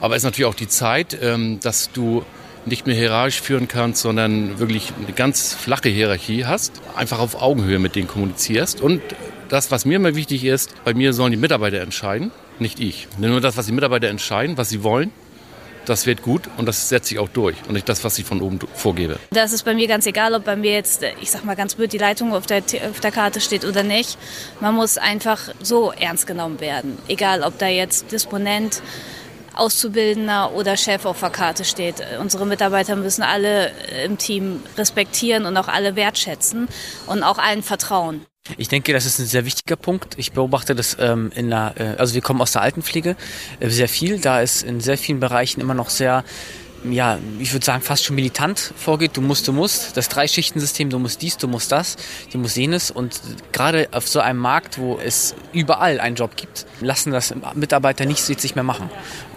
Aber 0.00 0.14
es 0.14 0.22
ist 0.22 0.24
natürlich 0.24 0.46
auch 0.46 0.54
die 0.54 0.68
Zeit, 0.68 1.16
ähm, 1.20 1.60
dass 1.60 1.92
du 1.92 2.24
nicht 2.66 2.86
mehr 2.86 2.94
hierarchisch 2.94 3.40
führen 3.40 3.68
kannst, 3.68 4.02
sondern 4.02 4.58
wirklich 4.58 4.92
eine 5.02 5.12
ganz 5.12 5.54
flache 5.54 5.88
Hierarchie 5.88 6.44
hast, 6.44 6.72
einfach 6.94 7.18
auf 7.18 7.40
Augenhöhe 7.40 7.78
mit 7.78 7.96
denen 7.96 8.08
kommunizierst. 8.08 8.80
Und 8.80 9.00
das, 9.48 9.70
was 9.70 9.84
mir 9.84 9.96
immer 9.96 10.14
wichtig 10.14 10.44
ist, 10.44 10.72
bei 10.84 10.94
mir 10.94 11.12
sollen 11.12 11.32
die 11.32 11.38
Mitarbeiter 11.38 11.80
entscheiden, 11.80 12.30
nicht 12.58 12.78
ich. 12.78 13.08
Nur 13.18 13.40
das, 13.40 13.56
was 13.56 13.66
die 13.66 13.72
Mitarbeiter 13.72 14.08
entscheiden, 14.08 14.58
was 14.58 14.68
sie 14.68 14.82
wollen, 14.82 15.10
das 15.90 16.06
wird 16.06 16.22
gut 16.22 16.42
und 16.56 16.66
das 16.66 16.88
setze 16.88 17.14
ich 17.14 17.20
auch 17.20 17.28
durch 17.28 17.56
und 17.66 17.74
nicht 17.74 17.88
das, 17.88 18.04
was 18.04 18.18
ich 18.18 18.24
von 18.24 18.40
oben 18.40 18.60
vorgebe. 18.74 19.18
Das 19.30 19.52
ist 19.52 19.64
bei 19.64 19.74
mir 19.74 19.88
ganz 19.88 20.06
egal, 20.06 20.34
ob 20.34 20.44
bei 20.44 20.56
mir 20.56 20.72
jetzt, 20.72 21.02
ich 21.20 21.30
sag 21.30 21.44
mal 21.44 21.56
ganz 21.56 21.74
blöd, 21.74 21.92
die 21.92 21.98
Leitung 21.98 22.32
auf 22.32 22.46
der, 22.46 22.62
auf 22.90 23.00
der 23.00 23.10
Karte 23.10 23.40
steht 23.40 23.64
oder 23.64 23.82
nicht. 23.82 24.16
Man 24.60 24.74
muss 24.74 24.98
einfach 24.98 25.40
so 25.62 25.92
ernst 25.92 26.26
genommen 26.26 26.60
werden. 26.60 26.96
Egal, 27.08 27.42
ob 27.42 27.58
da 27.58 27.66
jetzt 27.66 28.12
Disponent, 28.12 28.82
Auszubildender 29.54 30.52
oder 30.52 30.76
Chef 30.76 31.04
auf 31.04 31.20
der 31.20 31.30
Karte 31.30 31.64
steht. 31.64 31.96
Unsere 32.20 32.46
Mitarbeiter 32.46 32.94
müssen 32.96 33.22
alle 33.22 33.72
im 34.04 34.16
Team 34.16 34.62
respektieren 34.78 35.44
und 35.44 35.56
auch 35.56 35.68
alle 35.68 35.96
wertschätzen 35.96 36.68
und 37.06 37.22
auch 37.22 37.38
allen 37.38 37.62
vertrauen. 37.62 38.24
Ich 38.56 38.68
denke, 38.68 38.92
das 38.92 39.06
ist 39.06 39.18
ein 39.18 39.26
sehr 39.26 39.44
wichtiger 39.44 39.76
Punkt. 39.76 40.14
Ich 40.18 40.32
beobachte 40.32 40.74
das 40.74 40.96
ähm, 40.98 41.30
in 41.34 41.50
der, 41.50 41.74
äh, 41.78 41.84
also 41.98 42.14
wir 42.14 42.22
kommen 42.22 42.40
aus 42.40 42.52
der 42.52 42.62
Altenpflege 42.62 43.16
äh, 43.60 43.68
sehr 43.68 43.88
viel. 43.88 44.18
Da 44.18 44.40
ist 44.40 44.62
in 44.62 44.80
sehr 44.80 44.98
vielen 44.98 45.20
Bereichen 45.20 45.60
immer 45.60 45.74
noch 45.74 45.90
sehr 45.90 46.24
ja, 46.82 47.18
ich 47.38 47.52
würde 47.52 47.66
sagen, 47.66 47.82
fast 47.82 48.04
schon 48.04 48.16
militant 48.16 48.58
vorgeht. 48.58 49.14
Du 49.14 49.20
musst, 49.20 49.46
du 49.46 49.52
musst. 49.52 49.98
Das 49.98 50.08
Drei-Schichten-System, 50.08 50.88
du 50.88 50.98
musst 50.98 51.20
dies, 51.20 51.36
du 51.36 51.46
musst 51.46 51.72
das, 51.72 51.96
du 52.32 52.38
musst 52.38 52.56
jenes. 52.56 52.90
Und 52.90 53.20
gerade 53.52 53.88
auf 53.92 54.08
so 54.08 54.20
einem 54.20 54.38
Markt, 54.38 54.78
wo 54.78 54.98
es 54.98 55.34
überall 55.52 56.00
einen 56.00 56.16
Job 56.16 56.36
gibt, 56.36 56.64
lassen 56.80 57.12
das 57.12 57.34
Mitarbeiter 57.54 58.06
nicht 58.06 58.22
sich 58.22 58.54
mehr 58.54 58.64
machen. 58.64 58.88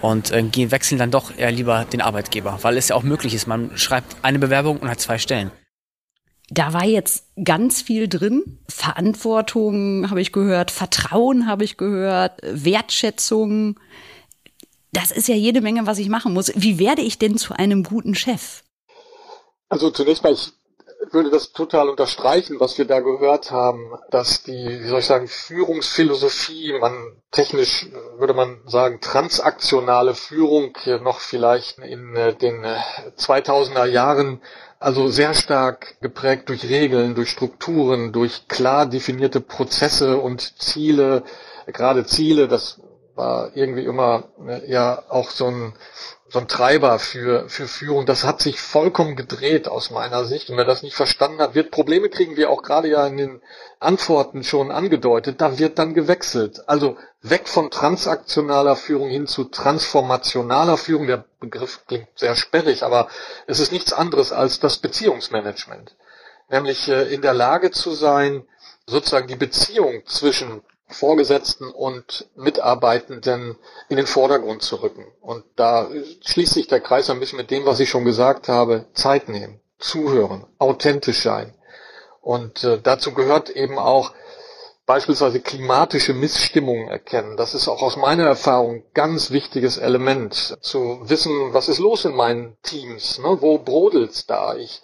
Und 0.02 0.32
äh, 0.32 0.72
wechseln 0.72 1.00
dann 1.00 1.12
doch 1.12 1.38
eher 1.38 1.52
lieber 1.52 1.84
den 1.84 2.00
Arbeitgeber, 2.00 2.60
weil 2.62 2.78
es 2.78 2.88
ja 2.88 2.96
auch 2.96 3.04
möglich 3.04 3.34
ist. 3.34 3.46
Man 3.46 3.78
schreibt 3.78 4.16
eine 4.22 4.40
Bewerbung 4.40 4.78
und 4.78 4.90
hat 4.90 5.02
zwei 5.02 5.18
Stellen. 5.18 5.52
Da 6.50 6.74
war 6.74 6.86
jetzt 6.86 7.26
ganz 7.44 7.82
viel 7.82 8.08
drin. 8.08 8.60
Verantwortung 8.68 10.10
habe 10.10 10.22
ich 10.22 10.32
gehört, 10.32 10.72
Vertrauen 10.72 11.48
habe 11.48 11.64
ich 11.64 11.78
gehört, 11.78 12.40
Wertschätzung. 12.44 13.80
Das 14.92 15.12
ist 15.12 15.28
ja 15.28 15.36
jede 15.36 15.62
Menge, 15.62 15.88
was 15.88 16.00
ich 16.00 16.10
machen 16.10 16.34
muss. 16.34 16.52
Wie 16.56 16.78
werde 16.80 17.02
ich 17.02 17.18
denn 17.18 17.38
zu 17.38 17.54
einem 17.54 17.84
guten 17.84 18.14
Chef? 18.14 18.64
Also 19.70 19.90
zunächst 19.90 20.24
mal, 20.24 20.34
ich 20.34 20.52
würde 21.12 21.30
das 21.30 21.52
total 21.52 21.90
unterstreichen, 21.90 22.60
was 22.60 22.78
wir 22.78 22.86
da 22.86 23.00
gehört 23.00 23.52
haben, 23.52 23.94
dass 24.10 24.44
die, 24.44 24.80
wie 24.82 24.88
soll 24.88 25.00
ich 25.00 25.06
sagen, 25.06 25.28
Führungsphilosophie, 25.28 26.78
man 26.80 27.18
technisch 27.32 27.88
würde 28.18 28.34
man 28.34 28.62
sagen, 28.66 29.02
transaktionale 29.02 30.16
Führung 30.16 30.78
noch 31.02 31.20
vielleicht 31.20 31.80
in 31.80 32.16
äh, 32.16 32.36
den 32.36 32.66
2000er 33.18 33.86
äh, 33.88 33.92
Jahren 33.92 34.42
also 34.80 35.08
sehr 35.08 35.34
stark 35.34 35.96
geprägt 36.02 36.50
durch 36.50 36.68
Regeln, 36.70 37.16
durch 37.16 37.30
Strukturen, 37.30 38.12
durch 38.12 38.50
klar 38.50 38.86
definierte 38.86 39.40
Prozesse 39.40 40.18
und 40.18 40.60
Ziele, 40.62 41.24
gerade 41.68 42.06
Ziele, 42.06 42.50
das 42.50 42.82
war 43.16 43.56
irgendwie 43.56 43.86
immer 43.86 44.26
äh, 44.46 44.70
ja 44.70 45.04
auch 45.10 45.30
so 45.30 45.46
ein 45.48 45.74
so 46.34 46.40
ein 46.40 46.48
Treiber 46.48 46.98
für, 46.98 47.48
für 47.48 47.68
Führung. 47.68 48.08
Das 48.08 48.24
hat 48.24 48.42
sich 48.42 48.60
vollkommen 48.60 49.16
gedreht 49.16 49.68
aus 49.68 49.92
meiner 49.92 50.26
Sicht. 50.26 50.50
Und 50.50 50.58
wer 50.58 50.66
das 50.66 50.82
nicht 50.82 50.96
verstanden 50.96 51.40
hat, 51.40 51.54
wird 51.54 51.70
Probleme 51.70 52.10
kriegen, 52.10 52.38
wir 52.38 52.50
auch 52.50 52.64
gerade 52.64 52.88
ja 52.88 53.06
in 53.06 53.18
den 53.18 53.42
Antworten 53.80 54.44
schon 54.44 54.72
angedeutet. 54.72 55.42
Da 55.42 55.60
wird 55.60 55.78
dann 55.78 55.94
gewechselt. 55.94 56.68
Also 56.68 56.98
weg 57.22 57.48
von 57.48 57.70
transaktionaler 57.70 58.76
Führung 58.76 59.12
hin 59.12 59.28
zu 59.28 59.44
transformationaler 59.44 60.78
Führung. 60.78 61.06
Der 61.06 61.24
Begriff 61.40 61.86
klingt 61.86 62.08
sehr 62.16 62.36
sperrig, 62.36 62.82
aber 62.82 63.10
es 63.46 63.60
ist 63.60 63.72
nichts 63.72 63.94
anderes 63.94 64.32
als 64.32 64.60
das 64.60 64.78
Beziehungsmanagement. 64.78 65.96
Nämlich 66.50 66.88
äh, 66.88 67.14
in 67.14 67.22
der 67.22 67.36
Lage 67.36 67.70
zu 67.70 67.92
sein, 67.92 68.44
sozusagen 68.88 69.28
die 69.28 69.36
Beziehung 69.36 70.02
zwischen 70.08 70.64
Vorgesetzten 70.94 71.70
und 71.70 72.28
Mitarbeitenden 72.36 73.58
in 73.90 73.98
den 73.98 74.08
Vordergrund 74.08 74.62
zu 74.62 74.78
rücken. 74.78 75.06
Und 75.22 75.44
da 75.56 75.90
schließt 76.22 76.54
sich 76.54 76.68
der 76.68 76.80
Kreis 76.80 77.10
ein 77.10 77.20
bisschen 77.20 77.38
mit 77.38 77.52
dem, 77.52 77.66
was 77.66 77.80
ich 77.80 77.90
schon 77.90 78.06
gesagt 78.06 78.48
habe, 78.48 78.86
Zeit 78.94 79.28
nehmen, 79.30 79.60
zuhören, 79.80 80.46
authentisch 80.60 81.22
sein. 81.22 81.54
Und 82.22 82.64
äh, 82.64 82.80
dazu 82.82 83.14
gehört 83.14 83.50
eben 83.50 83.78
auch 83.78 84.14
beispielsweise 84.86 85.40
klimatische 85.40 86.14
Missstimmungen 86.14 86.90
erkennen. 86.90 87.38
Das 87.38 87.54
ist 87.54 87.68
auch 87.68 87.82
aus 87.82 87.96
meiner 87.96 88.26
Erfahrung 88.26 88.84
ganz 88.94 89.32
wichtiges 89.32 89.78
Element, 89.78 90.58
zu 90.62 91.02
wissen, 91.04 91.54
was 91.54 91.70
ist 91.70 91.80
los 91.80 92.06
in 92.06 92.16
meinen 92.16 92.58
Teams, 92.64 93.20
ne? 93.20 93.38
wo 93.40 93.58
brodelt's 93.58 94.26
da? 94.26 94.56
Ich 94.56 94.82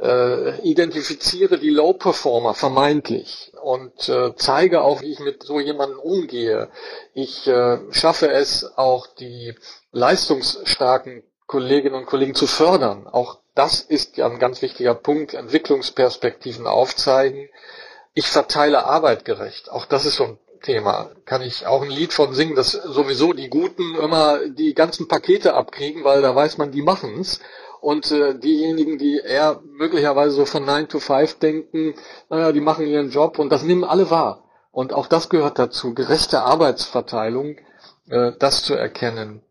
äh, 0.00 0.60
identifiziere 0.60 1.58
die 1.58 1.70
Low-Performer 1.70 2.54
vermeintlich 2.54 3.52
und 3.66 4.08
äh, 4.08 4.32
zeige 4.36 4.82
auch, 4.82 5.02
wie 5.02 5.10
ich 5.10 5.18
mit 5.18 5.42
so 5.42 5.58
jemandem 5.58 5.98
umgehe. 5.98 6.68
Ich 7.14 7.48
äh, 7.48 7.78
schaffe 7.90 8.30
es 8.30 8.78
auch, 8.78 9.08
die 9.08 9.56
leistungsstarken 9.90 11.24
Kolleginnen 11.48 11.96
und 11.96 12.06
Kollegen 12.06 12.36
zu 12.36 12.46
fördern. 12.46 13.08
Auch 13.08 13.40
das 13.56 13.80
ist 13.80 14.18
ja 14.18 14.26
ein 14.26 14.38
ganz 14.38 14.62
wichtiger 14.62 14.94
Punkt. 14.94 15.34
Entwicklungsperspektiven 15.34 16.68
aufzeigen. 16.68 17.48
Ich 18.14 18.28
verteile 18.28 18.84
Arbeit 18.84 19.24
gerecht. 19.24 19.68
Auch 19.68 19.84
das 19.84 20.06
ist 20.06 20.14
so 20.14 20.24
ein 20.24 20.38
Thema. 20.62 21.10
Kann 21.24 21.42
ich 21.42 21.66
auch 21.66 21.82
ein 21.82 21.90
Lied 21.90 22.12
von 22.12 22.34
singen, 22.34 22.54
dass 22.54 22.70
sowieso 22.70 23.32
die 23.32 23.50
Guten 23.50 23.96
immer 23.96 24.46
die 24.46 24.74
ganzen 24.74 25.08
Pakete 25.08 25.54
abkriegen, 25.54 26.04
weil 26.04 26.22
da 26.22 26.36
weiß 26.36 26.56
man, 26.58 26.70
die 26.70 26.82
machen's. 26.82 27.40
Und 27.80 28.10
äh, 28.10 28.38
diejenigen, 28.38 28.98
die 28.98 29.18
eher 29.18 29.60
möglicherweise 29.64 30.34
so 30.34 30.44
von 30.44 30.64
9 30.64 30.88
to 30.88 30.98
5 30.98 31.38
denken, 31.38 31.94
naja, 32.28 32.52
die 32.52 32.60
machen 32.60 32.86
ihren 32.86 33.10
Job 33.10 33.38
und 33.38 33.50
das 33.50 33.62
nehmen 33.62 33.84
alle 33.84 34.10
wahr. 34.10 34.44
Und 34.72 34.92
auch 34.92 35.06
das 35.06 35.28
gehört 35.28 35.58
dazu, 35.58 35.94
gerechte 35.94 36.42
Arbeitsverteilung, 36.42 37.56
äh, 38.08 38.32
das 38.38 38.62
zu 38.62 38.74
erkennen. 38.74 39.42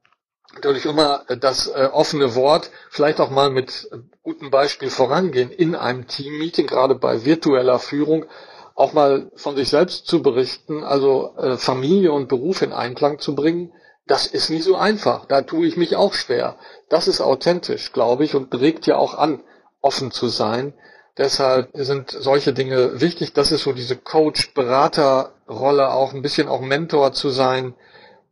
Natürlich 0.53 0.85
immer 0.85 1.25
das 1.39 1.67
äh, 1.67 1.89
offene 1.91 2.35
Wort, 2.35 2.71
vielleicht 2.89 3.19
auch 3.19 3.29
mal 3.29 3.49
mit 3.49 3.89
gutem 4.23 4.51
Beispiel 4.51 4.89
vorangehen 4.89 5.51
in 5.51 5.75
einem 5.75 6.07
Teammeeting, 6.07 6.67
gerade 6.67 6.95
bei 6.95 7.25
virtueller 7.25 7.79
Führung, 7.79 8.25
auch 8.73 8.93
mal 8.93 9.31
von 9.35 9.55
sich 9.55 9.69
selbst 9.69 10.07
zu 10.07 10.21
berichten, 10.21 10.83
also 10.83 11.33
äh, 11.37 11.57
Familie 11.57 12.11
und 12.11 12.27
Beruf 12.27 12.61
in 12.61 12.73
Einklang 12.73 13.19
zu 13.19 13.35
bringen 13.35 13.71
das 14.07 14.27
ist 14.27 14.49
nicht 14.49 14.63
so 14.63 14.75
einfach. 14.75 15.25
Da 15.25 15.41
tue 15.41 15.67
ich 15.67 15.77
mich 15.77 15.95
auch 15.95 16.13
schwer. 16.13 16.57
Das 16.89 17.07
ist 17.07 17.21
authentisch, 17.21 17.91
glaube 17.91 18.23
ich, 18.23 18.35
und 18.35 18.53
regt 18.53 18.85
ja 18.85 18.97
auch 18.97 19.15
an, 19.15 19.41
offen 19.81 20.11
zu 20.11 20.27
sein. 20.27 20.73
Deshalb 21.17 21.69
sind 21.73 22.11
solche 22.11 22.53
Dinge 22.53 22.99
wichtig. 23.01 23.33
Das 23.33 23.51
ist 23.51 23.63
so 23.63 23.71
diese 23.71 23.95
Coach-Berater-Rolle, 23.95 25.91
auch 25.91 26.13
ein 26.13 26.21
bisschen 26.21 26.47
auch 26.47 26.61
Mentor 26.61 27.13
zu 27.13 27.29
sein. 27.29 27.73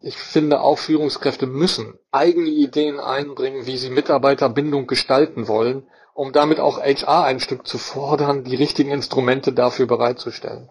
Ich 0.01 0.17
finde 0.17 0.59
auch 0.61 0.77
Führungskräfte 0.77 1.47
müssen 1.47 1.97
eigene 2.11 2.49
Ideen 2.49 2.99
einbringen, 2.99 3.65
wie 3.65 3.77
sie 3.77 3.89
Mitarbeiterbindung 3.89 4.85
gestalten 4.85 5.47
wollen, 5.47 5.87
um 6.13 6.33
damit 6.33 6.59
auch 6.59 6.79
HR 6.81 7.23
ein 7.23 7.39
Stück 7.39 7.65
zu 7.65 7.77
fordern, 7.77 8.43
die 8.43 8.55
richtigen 8.55 8.91
Instrumente 8.91 9.53
dafür 9.53 9.87
bereitzustellen. 9.87 10.69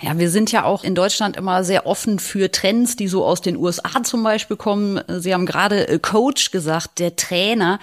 Ja, 0.00 0.18
wir 0.18 0.30
sind 0.30 0.50
ja 0.52 0.64
auch 0.64 0.84
in 0.84 0.94
Deutschland 0.94 1.36
immer 1.36 1.64
sehr 1.64 1.86
offen 1.86 2.18
für 2.18 2.50
Trends, 2.50 2.96
die 2.96 3.08
so 3.08 3.24
aus 3.24 3.40
den 3.40 3.56
USA 3.56 4.02
zum 4.02 4.22
Beispiel 4.22 4.56
kommen. 4.56 5.00
Sie 5.08 5.32
haben 5.32 5.46
gerade 5.46 5.88
äh, 5.88 5.98
Coach 5.98 6.50
gesagt, 6.50 6.98
der 6.98 7.16
Trainer 7.16 7.78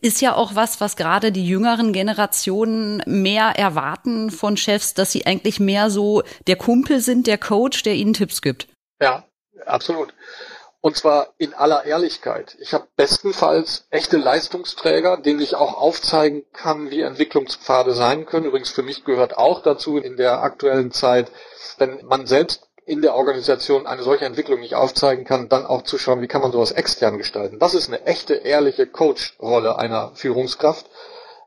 ist 0.00 0.20
ja 0.20 0.34
auch 0.34 0.54
was, 0.54 0.80
was 0.80 0.96
gerade 0.96 1.32
die 1.32 1.46
jüngeren 1.46 1.92
Generationen 1.92 3.02
mehr 3.06 3.46
erwarten 3.56 4.30
von 4.30 4.56
Chefs, 4.56 4.94
dass 4.94 5.12
sie 5.12 5.26
eigentlich 5.26 5.58
mehr 5.58 5.90
so 5.90 6.22
der 6.46 6.56
Kumpel 6.56 7.00
sind, 7.00 7.26
der 7.26 7.38
Coach, 7.38 7.82
der 7.82 7.94
ihnen 7.94 8.14
Tipps 8.14 8.40
gibt. 8.40 8.68
Ja, 9.00 9.24
absolut. 9.66 10.14
Und 10.80 10.96
zwar 10.96 11.34
in 11.38 11.54
aller 11.54 11.84
Ehrlichkeit. 11.84 12.56
Ich 12.60 12.72
habe 12.72 12.86
bestenfalls 12.96 13.86
echte 13.90 14.16
Leistungsträger, 14.16 15.16
denen 15.16 15.40
ich 15.40 15.56
auch 15.56 15.74
aufzeigen 15.74 16.44
kann, 16.52 16.90
wie 16.90 17.00
Entwicklungspfade 17.00 17.92
sein 17.94 18.26
können. 18.26 18.46
Übrigens 18.46 18.70
für 18.70 18.84
mich 18.84 19.04
gehört 19.04 19.36
auch 19.36 19.62
dazu 19.62 19.98
in 19.98 20.16
der 20.16 20.42
aktuellen 20.42 20.92
Zeit, 20.92 21.32
wenn 21.78 22.06
man 22.06 22.26
selbst 22.26 22.68
in 22.88 23.02
der 23.02 23.14
Organisation 23.14 23.86
eine 23.86 24.02
solche 24.02 24.24
Entwicklung 24.24 24.60
nicht 24.60 24.74
aufzeigen 24.74 25.24
kann, 25.24 25.50
dann 25.50 25.66
auch 25.66 25.82
zu 25.82 25.98
schauen, 25.98 26.22
wie 26.22 26.26
kann 26.26 26.40
man 26.40 26.52
sowas 26.52 26.72
extern 26.72 27.18
gestalten. 27.18 27.58
Das 27.58 27.74
ist 27.74 27.88
eine 27.88 28.06
echte, 28.06 28.34
ehrliche 28.34 28.86
Coach-Rolle 28.86 29.78
einer 29.78 30.12
Führungskraft. 30.14 30.86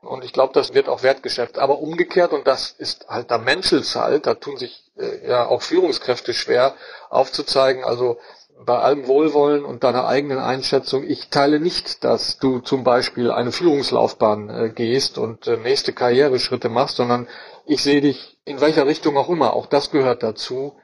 Und 0.02 0.24
ich 0.24 0.32
glaube, 0.32 0.52
das 0.52 0.74
wird 0.74 0.88
auch 0.88 1.02
wertgeschätzt. 1.02 1.58
Aber 1.58 1.78
umgekehrt, 1.78 2.32
und 2.32 2.46
das 2.46 2.70
ist 2.70 3.08
halt, 3.08 3.30
da 3.30 3.38
menschelt 3.38 3.86
da 3.94 4.34
tun 4.34 4.56
sich 4.56 4.84
äh, 4.96 5.28
ja 5.28 5.46
auch 5.46 5.62
Führungskräfte 5.62 6.32
schwer 6.32 6.74
aufzuzeigen, 7.10 7.82
also 7.84 8.18
bei 8.64 8.78
allem 8.78 9.06
Wohlwollen 9.06 9.64
und 9.64 9.84
deiner 9.84 10.06
eigenen 10.06 10.38
Einschätzung, 10.38 11.04
ich 11.04 11.28
teile 11.28 11.60
nicht, 11.60 12.04
dass 12.04 12.38
du 12.38 12.60
zum 12.60 12.84
Beispiel 12.84 13.30
eine 13.30 13.52
Führungslaufbahn 13.52 14.50
äh, 14.50 14.68
gehst 14.70 15.18
und 15.18 15.46
äh, 15.46 15.56
nächste 15.56 15.92
Karriereschritte 15.92 16.68
machst, 16.68 16.96
sondern 16.96 17.28
ich 17.66 17.82
sehe 17.82 18.00
dich 18.00 18.38
in 18.44 18.60
welcher 18.60 18.86
Richtung 18.86 19.16
auch 19.16 19.28
immer. 19.28 19.54
Auch 19.54 19.66
das 19.66 19.90
gehört 19.90 20.22
dazu. 20.22 20.76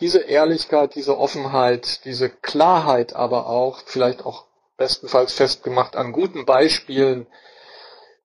Diese 0.00 0.20
Ehrlichkeit, 0.20 0.94
diese 0.94 1.18
Offenheit, 1.18 2.04
diese 2.04 2.30
Klarheit 2.30 3.14
aber 3.14 3.48
auch, 3.48 3.80
vielleicht 3.84 4.24
auch 4.24 4.44
bestenfalls 4.76 5.32
festgemacht 5.32 5.96
an 5.96 6.12
guten 6.12 6.46
Beispielen, 6.46 7.26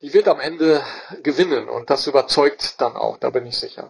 die 0.02 0.14
wird 0.14 0.28
am 0.28 0.40
Ende 0.40 0.82
gewinnen 1.24 1.70
und 1.70 1.90
das 1.90 2.08
überzeugt 2.08 2.82
dann 2.82 2.96
auch, 2.96 3.18
da 3.18 3.30
bin 3.30 3.46
ich 3.46 3.58
sicher. 3.58 3.90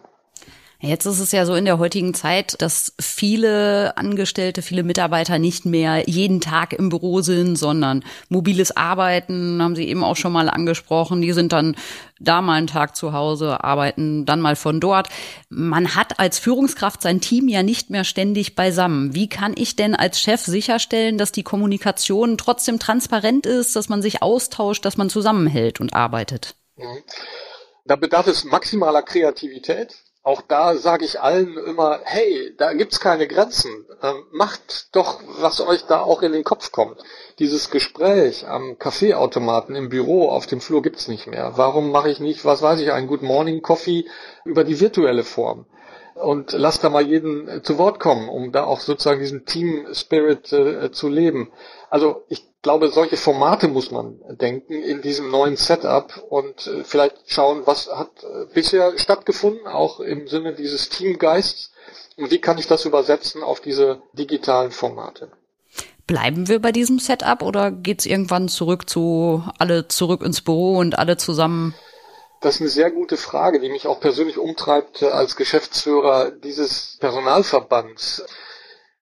Jetzt 0.86 1.06
ist 1.06 1.18
es 1.18 1.32
ja 1.32 1.46
so 1.46 1.54
in 1.54 1.64
der 1.64 1.78
heutigen 1.78 2.12
Zeit, 2.12 2.60
dass 2.60 2.92
viele 3.00 3.96
Angestellte, 3.96 4.60
viele 4.60 4.82
Mitarbeiter 4.82 5.38
nicht 5.38 5.64
mehr 5.64 6.06
jeden 6.06 6.42
Tag 6.42 6.74
im 6.74 6.90
Büro 6.90 7.22
sind, 7.22 7.56
sondern 7.56 8.04
mobiles 8.28 8.76
Arbeiten, 8.76 9.62
haben 9.62 9.76
Sie 9.76 9.88
eben 9.88 10.04
auch 10.04 10.16
schon 10.16 10.32
mal 10.32 10.50
angesprochen. 10.50 11.22
Die 11.22 11.32
sind 11.32 11.52
dann 11.52 11.74
da 12.20 12.42
mal 12.42 12.56
einen 12.58 12.66
Tag 12.66 12.96
zu 12.96 13.14
Hause, 13.14 13.64
arbeiten 13.64 14.26
dann 14.26 14.42
mal 14.42 14.56
von 14.56 14.78
dort. 14.78 15.08
Man 15.48 15.94
hat 15.94 16.20
als 16.20 16.38
Führungskraft 16.38 17.00
sein 17.00 17.22
Team 17.22 17.48
ja 17.48 17.62
nicht 17.62 17.88
mehr 17.88 18.04
ständig 18.04 18.54
beisammen. 18.54 19.14
Wie 19.14 19.28
kann 19.28 19.54
ich 19.56 19.76
denn 19.76 19.94
als 19.94 20.20
Chef 20.20 20.42
sicherstellen, 20.42 21.16
dass 21.16 21.32
die 21.32 21.44
Kommunikation 21.44 22.36
trotzdem 22.36 22.78
transparent 22.78 23.46
ist, 23.46 23.74
dass 23.74 23.88
man 23.88 24.02
sich 24.02 24.22
austauscht, 24.22 24.84
dass 24.84 24.98
man 24.98 25.08
zusammenhält 25.08 25.80
und 25.80 25.94
arbeitet? 25.94 26.56
Mhm. 26.76 27.02
Da 27.86 27.96
bedarf 27.96 28.26
es 28.26 28.44
maximaler 28.44 29.02
Kreativität 29.02 30.03
auch 30.24 30.40
da 30.40 30.74
sage 30.74 31.04
ich 31.04 31.20
allen 31.20 31.58
immer, 31.58 32.00
hey, 32.02 32.54
da 32.56 32.72
gibt's 32.72 32.98
keine 32.98 33.28
Grenzen. 33.28 33.86
Ähm, 34.02 34.24
macht 34.32 34.96
doch, 34.96 35.20
was 35.38 35.60
euch 35.60 35.82
da 35.82 36.00
auch 36.00 36.22
in 36.22 36.32
den 36.32 36.44
Kopf 36.44 36.72
kommt. 36.72 36.98
Dieses 37.38 37.70
Gespräch 37.70 38.48
am 38.48 38.78
Kaffeeautomaten 38.78 39.76
im 39.76 39.90
Büro 39.90 40.30
auf 40.30 40.46
dem 40.46 40.62
Flur 40.62 40.80
gibt's 40.80 41.08
nicht 41.08 41.26
mehr. 41.26 41.52
Warum 41.56 41.90
mache 41.90 42.08
ich 42.08 42.20
nicht, 42.20 42.46
was 42.46 42.62
weiß 42.62 42.80
ich, 42.80 42.90
einen 42.90 43.06
Good 43.06 43.20
Morning 43.20 43.60
Coffee 43.60 44.06
über 44.46 44.64
die 44.64 44.80
virtuelle 44.80 45.24
Form? 45.24 45.66
Und 46.14 46.52
lasst 46.52 46.82
da 46.82 46.88
mal 46.88 47.06
jeden 47.06 47.46
äh, 47.46 47.62
zu 47.62 47.76
Wort 47.76 48.00
kommen, 48.00 48.30
um 48.30 48.50
da 48.50 48.64
auch 48.64 48.80
sozusagen 48.80 49.20
diesen 49.20 49.44
Team 49.44 49.86
Spirit 49.92 50.50
äh, 50.54 50.90
zu 50.90 51.08
leben. 51.08 51.52
Also 51.90 52.24
ich 52.28 52.46
glaube, 52.64 52.88
solche 52.88 53.16
Formate 53.16 53.68
muss 53.68 53.92
man 53.92 54.18
denken 54.40 54.72
in 54.72 55.02
diesem 55.02 55.30
neuen 55.30 55.56
Setup 55.56 56.24
und 56.28 56.66
äh, 56.66 56.82
vielleicht 56.82 57.16
schauen, 57.26 57.62
was 57.66 57.88
hat 57.88 58.24
äh, 58.24 58.46
bisher 58.52 58.98
stattgefunden, 58.98 59.68
auch 59.68 60.00
im 60.00 60.26
Sinne 60.26 60.54
dieses 60.54 60.88
Teamgeists 60.88 61.70
und 62.16 62.32
wie 62.32 62.40
kann 62.40 62.58
ich 62.58 62.66
das 62.66 62.84
übersetzen 62.84 63.44
auf 63.44 63.60
diese 63.60 64.02
digitalen 64.14 64.72
Formate. 64.72 65.30
Bleiben 66.06 66.48
wir 66.48 66.60
bei 66.60 66.72
diesem 66.72 66.98
Setup 66.98 67.42
oder 67.42 67.70
geht's 67.70 68.06
irgendwann 68.06 68.48
zurück 68.48 68.88
zu 68.88 69.44
alle 69.58 69.88
zurück 69.88 70.22
ins 70.22 70.40
Büro 70.40 70.78
und 70.78 70.98
alle 70.98 71.16
zusammen? 71.16 71.74
Das 72.40 72.56
ist 72.56 72.60
eine 72.60 72.70
sehr 72.70 72.90
gute 72.90 73.16
Frage, 73.16 73.60
die 73.60 73.70
mich 73.70 73.86
auch 73.86 74.00
persönlich 74.00 74.38
umtreibt 74.38 75.02
äh, 75.02 75.06
als 75.06 75.36
Geschäftsführer 75.36 76.30
dieses 76.30 76.96
Personalverbands. 77.00 78.24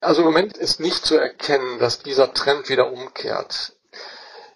Also 0.03 0.23
im 0.23 0.27
Moment 0.27 0.57
ist 0.57 0.81
nicht 0.81 1.07
zu 1.07 1.17
erkennen, 1.17 1.79
dass 1.79 2.01
dieser 2.01 2.35
Trend 2.35 2.69
wieder 2.69 2.91
umkehrt. 2.91 3.75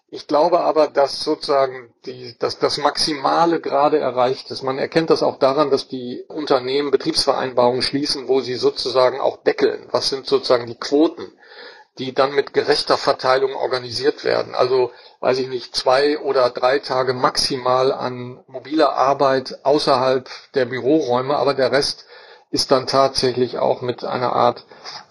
Ich 0.09 0.27
glaube 0.27 0.61
aber, 0.61 0.89
dass 0.89 1.21
sozusagen 1.21 1.95
die, 2.05 2.37
dass 2.39 2.59
das 2.59 2.79
Maximale 2.79 3.61
gerade 3.61 3.99
erreicht 3.99 4.51
ist. 4.51 4.65
Man 4.65 4.79
erkennt 4.79 5.09
das 5.09 5.23
auch 5.23 5.39
daran, 5.39 5.71
dass 5.71 5.87
die 5.87 6.25
Unternehmen 6.27 6.91
Betriebsvereinbarungen 6.91 7.83
schließen, 7.83 8.27
wo 8.27 8.41
sie 8.41 8.57
sozusagen 8.57 9.21
auch 9.21 9.37
deckeln. 9.45 9.87
Was 9.93 10.09
sind 10.09 10.27
sozusagen 10.27 10.67
die 10.67 10.79
Quoten, 10.79 11.33
die 11.99 12.13
dann 12.13 12.35
mit 12.35 12.53
gerechter 12.53 12.97
Verteilung 12.99 13.55
organisiert 13.55 14.25
werden? 14.25 14.57
Also, 14.57 14.91
weiß 15.21 15.39
ich 15.39 15.49
nicht, 15.49 15.77
zwei 15.77 16.19
oder 16.19 16.51
drei 16.51 16.81
Tage 16.81 17.15
maximal 17.15 17.93
an 17.93 18.43
mobiler 18.49 18.95
Arbeit 18.95 19.61
außerhalb 19.65 20.29
der 20.55 20.65
Büroräume, 20.65 21.37
aber 21.37 21.55
der 21.55 21.71
Rest 21.71 22.05
ist 22.51 22.71
dann 22.73 22.87
tatsächlich 22.87 23.59
auch 23.59 23.81
mit 23.81 24.03
einer 24.03 24.33
Art 24.33 24.65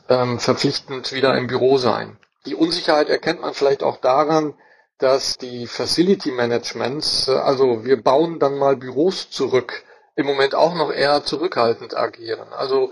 ähm, 0.09 0.39
verpflichtend 0.39 1.11
wieder 1.13 1.37
im 1.37 1.47
Büro 1.47 1.77
sein. 1.77 2.17
Die 2.45 2.55
Unsicherheit 2.55 3.09
erkennt 3.09 3.41
man 3.41 3.53
vielleicht 3.53 3.83
auch 3.83 3.97
daran, 3.97 4.53
dass 4.97 5.37
die 5.37 5.67
Facility 5.67 6.31
Managements, 6.31 7.27
äh, 7.27 7.33
also 7.33 7.83
wir 7.83 8.01
bauen 8.01 8.39
dann 8.39 8.57
mal 8.57 8.75
Büros 8.75 9.29
zurück, 9.29 9.83
im 10.15 10.25
Moment 10.25 10.55
auch 10.55 10.75
noch 10.75 10.91
eher 10.91 11.23
zurückhaltend 11.23 11.97
agieren. 11.97 12.47
Also 12.53 12.91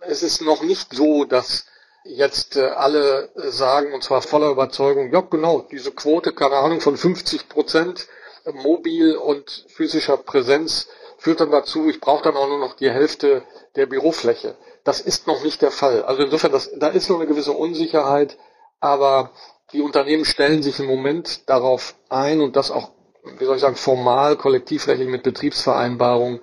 es 0.00 0.22
ist 0.22 0.42
noch 0.42 0.62
nicht 0.62 0.92
so, 0.94 1.24
dass 1.24 1.66
jetzt 2.04 2.56
äh, 2.56 2.66
alle 2.66 3.30
sagen, 3.34 3.92
und 3.92 4.02
zwar 4.02 4.22
voller 4.22 4.50
Überzeugung, 4.50 5.12
ja 5.12 5.20
genau, 5.20 5.66
diese 5.70 5.92
Quote, 5.92 6.32
keine 6.32 6.56
Ahnung, 6.56 6.80
von 6.80 6.96
50 6.96 7.48
Prozent 7.48 8.08
mobil 8.52 9.14
und 9.16 9.66
physischer 9.68 10.16
Präsenz 10.16 10.88
führt 11.18 11.40
dann 11.40 11.50
dazu, 11.50 11.88
ich 11.88 12.00
brauche 12.00 12.24
dann 12.24 12.36
auch 12.36 12.48
nur 12.48 12.58
noch 12.58 12.74
die 12.74 12.90
Hälfte 12.90 13.42
der 13.76 13.86
Bürofläche. 13.86 14.56
Das 14.88 15.02
ist 15.02 15.26
noch 15.26 15.44
nicht 15.44 15.60
der 15.60 15.70
Fall. 15.70 16.02
Also 16.02 16.22
insofern, 16.22 16.50
das, 16.50 16.70
da 16.78 16.88
ist 16.88 17.10
noch 17.10 17.16
eine 17.16 17.26
gewisse 17.26 17.52
Unsicherheit, 17.52 18.38
aber 18.80 19.32
die 19.74 19.82
Unternehmen 19.82 20.24
stellen 20.24 20.62
sich 20.62 20.78
im 20.78 20.86
Moment 20.86 21.46
darauf 21.50 21.94
ein 22.08 22.40
und 22.40 22.56
das 22.56 22.70
auch, 22.70 22.92
wie 23.36 23.44
soll 23.44 23.56
ich 23.56 23.60
sagen, 23.60 23.76
formal, 23.76 24.36
kollektivrechtlich 24.36 25.10
mit 25.10 25.24
Betriebsvereinbarungen, 25.24 26.40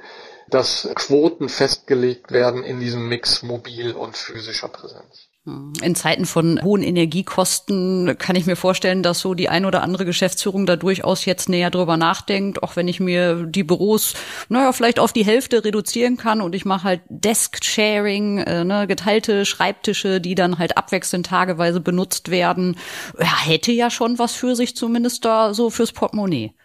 dass 0.47 0.87
Quoten 0.93 1.49
festgelegt 1.49 2.31
werden 2.31 2.63
in 2.63 2.79
diesem 2.79 3.09
Mix 3.09 3.41
mobil 3.41 3.93
und 3.93 4.15
physischer 4.15 4.67
Präsenz. 4.67 5.27
In 5.45 5.93
Zeiten 5.93 6.25
von 6.25 6.59
hohen 6.63 6.81
Energiekosten 6.81 8.17
kann 8.17 8.35
ich 8.35 8.47
mir 8.47 8.55
vorstellen, 8.55 9.03
dass 9.03 9.19
so 9.19 9.35
die 9.35 9.47
ein 9.47 9.65
oder 9.65 9.83
andere 9.83 10.03
Geschäftsführung 10.03 10.65
da 10.65 10.75
durchaus 10.75 11.25
jetzt 11.25 11.49
näher 11.49 11.69
drüber 11.69 11.97
nachdenkt, 11.97 12.63
auch 12.63 12.75
wenn 12.75 12.87
ich 12.87 12.99
mir 12.99 13.45
die 13.45 13.63
Büros, 13.63 14.15
naja, 14.49 14.71
vielleicht 14.71 14.99
auf 14.99 15.13
die 15.13 15.23
Hälfte 15.23 15.63
reduzieren 15.63 16.17
kann 16.17 16.41
und 16.41 16.55
ich 16.55 16.65
mache 16.65 16.85
halt 16.85 17.01
Desk-Sharing, 17.09 18.39
äh, 18.39 18.63
ne, 18.63 18.87
geteilte 18.87 19.45
Schreibtische, 19.45 20.19
die 20.19 20.33
dann 20.33 20.57
halt 20.57 20.79
abwechselnd 20.79 21.27
tageweise 21.27 21.79
benutzt 21.79 22.31
werden. 22.31 22.79
Ja, 23.19 23.43
hätte 23.43 23.71
ja 23.71 23.91
schon 23.91 24.17
was 24.17 24.33
für 24.33 24.55
sich 24.55 24.75
zumindest 24.75 25.25
da 25.25 25.53
so 25.53 25.69
fürs 25.69 25.91
Portemonnaie. 25.91 26.55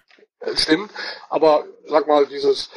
Stimmt, 0.55 0.91
aber 1.29 1.65
sag 1.87 2.09
mal, 2.09 2.27
dieses 2.27 2.71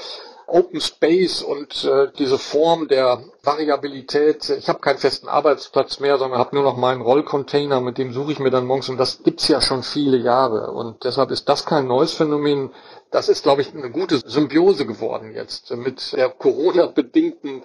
Open 0.47 0.81
Space 0.81 1.41
und 1.41 1.83
äh, 1.85 2.11
diese 2.17 2.37
Form 2.37 2.87
der 2.87 3.23
Variabilität. 3.43 4.49
Ich 4.49 4.69
habe 4.69 4.79
keinen 4.79 4.97
festen 4.97 5.27
Arbeitsplatz 5.27 5.99
mehr, 5.99 6.17
sondern 6.17 6.39
habe 6.39 6.55
nur 6.55 6.63
noch 6.63 6.77
meinen 6.77 7.01
Rollcontainer, 7.01 7.81
mit 7.81 7.97
dem 7.97 8.13
suche 8.13 8.33
ich 8.33 8.39
mir 8.39 8.51
dann 8.51 8.65
morgens 8.65 8.89
und 8.89 8.97
das 8.97 9.23
gibt's 9.23 9.47
ja 9.47 9.61
schon 9.61 9.83
viele 9.83 10.17
Jahre 10.17 10.71
und 10.71 11.03
deshalb 11.03 11.31
ist 11.31 11.49
das 11.49 11.65
kein 11.65 11.87
neues 11.87 12.13
Phänomen. 12.13 12.71
Das 13.11 13.29
ist, 13.29 13.43
glaube 13.43 13.61
ich, 13.61 13.73
eine 13.73 13.91
gute 13.91 14.17
Symbiose 14.17 14.85
geworden 14.85 15.33
jetzt 15.35 15.69
mit 15.75 16.13
der 16.13 16.29
Corona-bedingten 16.29 17.63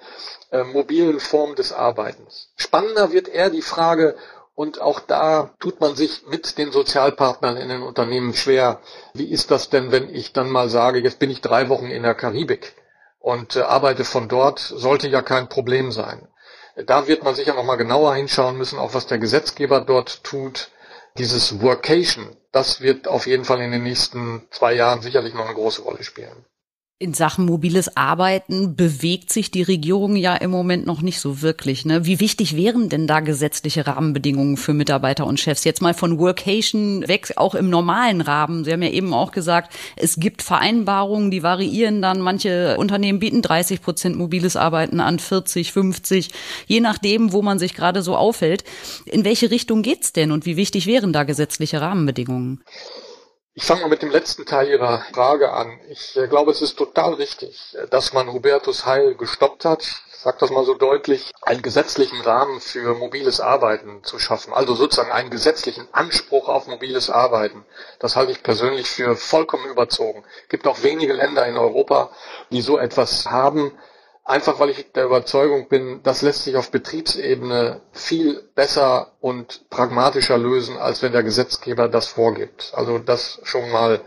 äh, 0.51 0.64
mobilen 0.64 1.21
Form 1.21 1.55
des 1.55 1.73
Arbeitens. 1.73 2.51
Spannender 2.57 3.12
wird 3.12 3.29
eher 3.29 3.49
die 3.49 3.62
Frage, 3.62 4.14
und 4.59 4.81
auch 4.81 4.99
da 4.99 5.55
tut 5.61 5.81
man 5.81 5.94
sich 5.94 6.27
mit 6.27 6.59
den 6.59 6.73
Sozialpartnern 6.73 7.57
in 7.59 7.68
den 7.68 7.83
Unternehmen 7.83 8.35
schwer. 8.35 8.81
Wie 9.14 9.31
ist 9.31 9.53
das 9.53 9.71
denn, 9.71 9.92
wenn 9.92 10.12
ich 10.12 10.33
dann 10.33 10.51
mal 10.51 10.68
sage, 10.68 10.99
jetzt 10.99 11.21
bin 11.21 11.31
ich 11.31 11.40
drei 11.40 11.68
Wochen 11.68 11.87
in 11.87 12.03
der 12.03 12.16
Karibik 12.16 12.75
und 13.21 13.55
äh, 13.55 13.61
arbeite 13.61 14.03
von 14.03 14.27
dort, 14.27 14.59
sollte 14.59 15.07
ja 15.07 15.23
kein 15.23 15.49
Problem 15.49 15.92
sein. 15.92 16.27
Da 16.75 17.07
wird 17.07 17.23
man 17.23 17.37
sicher 17.37 17.55
nochmal 17.55 17.77
genauer 17.77 18.16
hinschauen 18.16 18.59
müssen, 18.59 18.81
auch 18.81 18.94
was 18.94 19.07
der 19.07 19.18
Gesetzgeber 19.18 19.81
dort 19.81 20.25
tut. 20.25 20.73
Dieses 21.18 21.62
Workation, 21.62 22.37
das 22.51 22.81
wird 22.81 23.07
auf 23.07 23.29
jeden 23.29 23.44
Fall 23.44 23.61
in 23.61 23.71
den 23.71 23.85
nächsten 23.85 24.49
zwei 24.51 24.73
Jahren 24.73 25.03
sicherlich 25.03 25.35
noch 25.35 25.44
eine 25.44 25.55
große 25.55 25.83
Rolle 25.83 26.03
spielen. 26.03 26.44
In 27.01 27.15
Sachen 27.15 27.47
mobiles 27.47 27.97
Arbeiten 27.97 28.75
bewegt 28.75 29.33
sich 29.33 29.53
die 29.53 29.63
Regierung 29.63 30.17
ja 30.17 30.35
im 30.35 30.51
Moment 30.51 30.85
noch 30.85 31.01
nicht 31.01 31.21
so 31.21 31.43
wirklich. 31.43 31.85
Ne? 31.85 32.05
Wie 32.07 32.19
wichtig 32.19 32.57
wären 32.57 32.89
denn 32.89 33.07
da 33.07 33.21
gesetzliche 33.21 33.87
Rahmenbedingungen 33.87 34.57
für 34.57 34.75
Mitarbeiter 34.75 35.25
und 35.25 35.39
Chefs? 35.39 35.63
Jetzt 35.63 35.81
mal 35.81 35.95
von 35.95 36.19
Workation 36.19 37.07
weg, 37.07 37.35
auch 37.37 37.55
im 37.55 37.71
normalen 37.71 38.21
Rahmen. 38.21 38.65
Sie 38.65 38.73
haben 38.73 38.83
ja 38.83 38.91
eben 38.91 39.15
auch 39.15 39.31
gesagt, 39.31 39.73
es 39.95 40.17
gibt 40.17 40.43
Vereinbarungen, 40.43 41.31
die 41.31 41.45
variieren 41.45 42.03
dann. 42.03 42.21
Manche 42.21 42.77
Unternehmen 42.79 43.21
bieten 43.21 43.43
30 43.43 43.81
Prozent 43.81 44.17
mobiles 44.17 44.57
Arbeiten 44.57 44.99
an, 44.99 45.21
40, 45.21 45.73
50, 45.73 46.31
je 46.67 46.81
nachdem, 46.81 47.31
wo 47.33 47.43
man 47.43 47.61
sich 47.61 47.75
gerade 47.75 48.03
so 48.03 48.17
aufhält. 48.17 48.65
In 49.05 49.25
welche 49.25 49.53
Richtung 49.53 49.83
geht's 49.83 50.13
denn 50.13 50.33
und 50.33 50.47
wie 50.47 50.57
wichtig 50.57 50.87
wären 50.89 51.13
da 51.13 51.23
gesetzliche 51.23 51.81
Rahmenbedingungen? 51.81 52.61
Ich 53.59 53.64
fange 53.64 53.81
mal 53.81 53.88
mit 53.88 54.03
dem 54.03 54.12
letzten 54.12 54.47
Teil 54.47 54.68
Ihrer 54.68 55.05
Frage 55.12 55.51
an. 55.53 55.81
Ich 55.90 56.16
äh, 56.16 56.29
glaube, 56.29 56.53
es 56.53 56.62
ist 56.62 56.79
total 56.79 57.14
richtig, 57.14 57.75
äh, 57.75 57.88
dass 57.88 58.12
man 58.12 58.33
Hubertus 58.33 58.87
Heil 58.87 59.16
gestoppt 59.16 59.64
hat. 59.64 59.83
Ich 59.83 60.18
sage 60.18 60.37
das 60.38 60.51
mal 60.51 60.64
so 60.64 60.75
deutlich, 60.75 61.33
einen 61.42 61.61
gesetzlichen 61.61 62.21
Rahmen 62.21 62.61
für 62.61 62.94
mobiles 62.94 63.40
Arbeiten 63.40 64.05
zu 64.05 64.21
schaffen. 64.21 64.53
Also 64.53 64.77
sozusagen 64.77 65.11
einen 65.11 65.31
gesetzlichen 65.31 65.88
Anspruch 65.90 66.49
auf 66.49 66.68
mobiles 66.68 67.11
Arbeiten. 67.11 67.64
Das 67.99 68.14
halte 68.14 68.31
ich 68.31 68.44
persönlich 68.44 68.88
für 68.88 69.16
vollkommen 69.16 69.68
überzogen. 69.68 70.23
Es 70.44 70.51
gibt 70.51 70.68
auch 70.68 70.85
wenige 70.85 71.14
Länder 71.14 71.44
in 71.44 71.57
Europa, 71.57 72.12
die 72.53 72.61
so 72.61 72.79
etwas 72.79 73.27
haben. 73.27 73.73
Einfach 74.29 74.61
weil 74.61 74.69
ich 74.69 74.93
der 74.93 75.07
Überzeugung 75.07 75.69
bin, 75.69 76.03
das 76.03 76.21
lässt 76.21 76.45
sich 76.45 76.55
auf 76.57 76.71
Betriebsebene 76.71 77.81
viel 77.93 78.43
besser 78.55 79.12
und 79.21 79.71
pragmatischer 79.71 80.37
lösen, 80.37 80.77
als 80.77 81.01
wenn 81.01 81.12
der 81.12 81.23
Gesetzgeber 81.23 81.88
das 81.88 82.09
vorgibt. 82.09 82.73
Also 82.75 82.99
das 82.99 83.41
schon 83.45 83.71
mal 83.71 84.03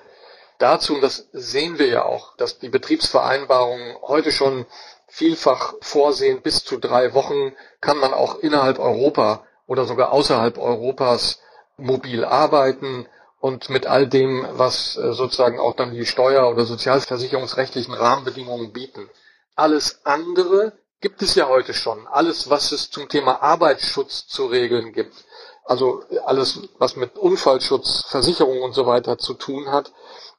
dazu, 0.59 0.93
und 0.93 1.01
das 1.01 1.27
sehen 1.33 1.79
wir 1.79 1.87
ja 1.87 2.05
auch, 2.05 2.37
dass 2.37 2.59
die 2.59 2.69
Betriebsvereinbarungen 2.69 3.95
heute 4.03 4.31
schon 4.31 4.67
vielfach 5.07 5.73
vorsehen, 5.81 6.43
bis 6.43 6.63
zu 6.63 6.77
drei 6.77 7.15
Wochen 7.15 7.53
kann 7.79 7.97
man 7.97 8.13
auch 8.13 8.37
innerhalb 8.41 8.77
Europa 8.77 9.43
oder 9.65 9.85
sogar 9.85 10.11
außerhalb 10.11 10.59
Europas 10.59 11.41
mobil 11.77 12.25
arbeiten 12.25 13.07
und 13.39 13.71
mit 13.71 13.87
all 13.87 14.07
dem, 14.07 14.45
was 14.51 14.97
äh, 14.97 15.13
sozusagen 15.13 15.59
auch 15.59 15.75
dann 15.75 15.95
die 15.95 16.05
steuer- 16.05 16.51
oder 16.51 16.65
sozialversicherungsrechtlichen 16.65 17.95
Rahmenbedingungen 17.95 18.71
bieten. 18.71 19.09
Alles 19.55 20.01
andere 20.05 20.73
gibt 21.01 21.21
es 21.21 21.35
ja 21.35 21.47
heute 21.47 21.73
schon. 21.73 22.07
Alles, 22.07 22.49
was 22.49 22.71
es 22.71 22.89
zum 22.89 23.09
Thema 23.09 23.41
Arbeitsschutz 23.41 24.27
zu 24.27 24.45
regeln 24.45 24.93
gibt. 24.93 25.13
Also 25.65 26.03
alles, 26.25 26.59
was 26.77 26.95
mit 26.95 27.17
Unfallschutz, 27.17 28.05
Versicherung 28.07 28.61
und 28.61 28.73
so 28.73 28.85
weiter 28.85 29.17
zu 29.17 29.33
tun 29.33 29.71
hat, 29.71 29.91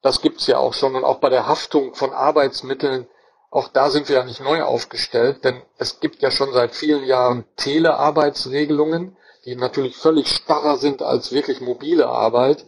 das 0.03 0.21
gibt's 0.21 0.47
ja 0.47 0.59
auch 0.59 0.75
schon. 0.75 0.95
Und 0.95 1.05
auch 1.05 1.19
bei 1.19 1.29
der 1.29 1.47
Haftung 1.47 1.95
von 1.95 2.13
Arbeitsmitteln, 2.13 3.09
auch 3.51 3.69
da 3.69 3.91
sind 3.91 4.09
wir 4.09 4.17
ja 4.17 4.25
nicht 4.25 4.41
neu 4.41 4.63
aufgestellt, 4.63 5.45
denn 5.45 5.63
es 5.79 6.01
gibt 6.01 6.23
ja 6.23 6.31
schon 6.31 6.53
seit 6.53 6.75
vielen 6.75 7.05
Jahren 7.05 7.45
Telearbeitsregelungen, 7.57 9.17
die 9.45 9.57
natürlich 9.57 9.97
völlig 9.97 10.29
starrer 10.29 10.77
sind 10.79 11.03
als 11.03 11.33
wirklich 11.33 11.61
mobile 11.61 12.09
Arbeit. 12.09 12.65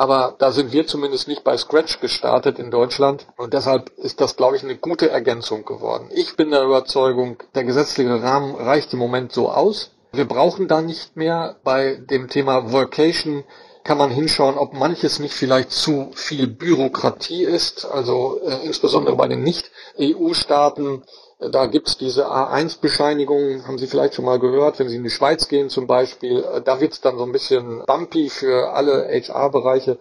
Aber 0.00 0.36
da 0.38 0.52
sind 0.52 0.72
wir 0.72 0.86
zumindest 0.86 1.26
nicht 1.26 1.42
bei 1.42 1.56
Scratch 1.56 2.00
gestartet 2.00 2.60
in 2.60 2.70
Deutschland. 2.70 3.26
Und 3.36 3.52
deshalb 3.52 3.90
ist 3.98 4.20
das, 4.20 4.36
glaube 4.36 4.56
ich, 4.56 4.62
eine 4.62 4.76
gute 4.76 5.10
Ergänzung 5.10 5.64
geworden. 5.64 6.08
Ich 6.14 6.36
bin 6.36 6.52
der 6.52 6.62
Überzeugung, 6.62 7.36
der 7.56 7.64
gesetzliche 7.64 8.22
Rahmen 8.22 8.54
reicht 8.54 8.92
im 8.92 9.00
Moment 9.00 9.32
so 9.32 9.50
aus. 9.50 9.90
Wir 10.12 10.26
brauchen 10.26 10.68
da 10.68 10.82
nicht 10.82 11.16
mehr. 11.16 11.56
Bei 11.64 11.96
dem 11.96 12.28
Thema 12.28 12.72
Vocation 12.72 13.42
kann 13.82 13.98
man 13.98 14.10
hinschauen, 14.10 14.56
ob 14.56 14.72
manches 14.72 15.18
nicht 15.18 15.34
vielleicht 15.34 15.72
zu 15.72 16.10
viel 16.14 16.46
Bürokratie 16.46 17.42
ist. 17.42 17.84
Also 17.84 18.40
äh, 18.46 18.64
insbesondere 18.66 19.16
bei 19.16 19.26
den 19.26 19.42
Nicht-EU-Staaten 19.42 21.02
da 21.38 21.66
gibt's 21.66 21.96
diese 21.96 22.26
A1-Bescheinigungen, 22.26 23.66
haben 23.66 23.78
Sie 23.78 23.86
vielleicht 23.86 24.14
schon 24.14 24.24
mal 24.24 24.40
gehört, 24.40 24.78
wenn 24.78 24.88
Sie 24.88 24.96
in 24.96 25.04
die 25.04 25.10
Schweiz 25.10 25.48
gehen 25.48 25.68
zum 25.68 25.86
Beispiel. 25.86 26.42
Äh, 26.42 26.62
da 26.62 26.80
wird's 26.80 27.00
dann 27.00 27.16
so 27.16 27.24
ein 27.24 27.32
bisschen 27.32 27.84
bumpy 27.86 28.28
für 28.28 28.72
alle 28.72 29.08
HR-Bereiche. 29.08 29.98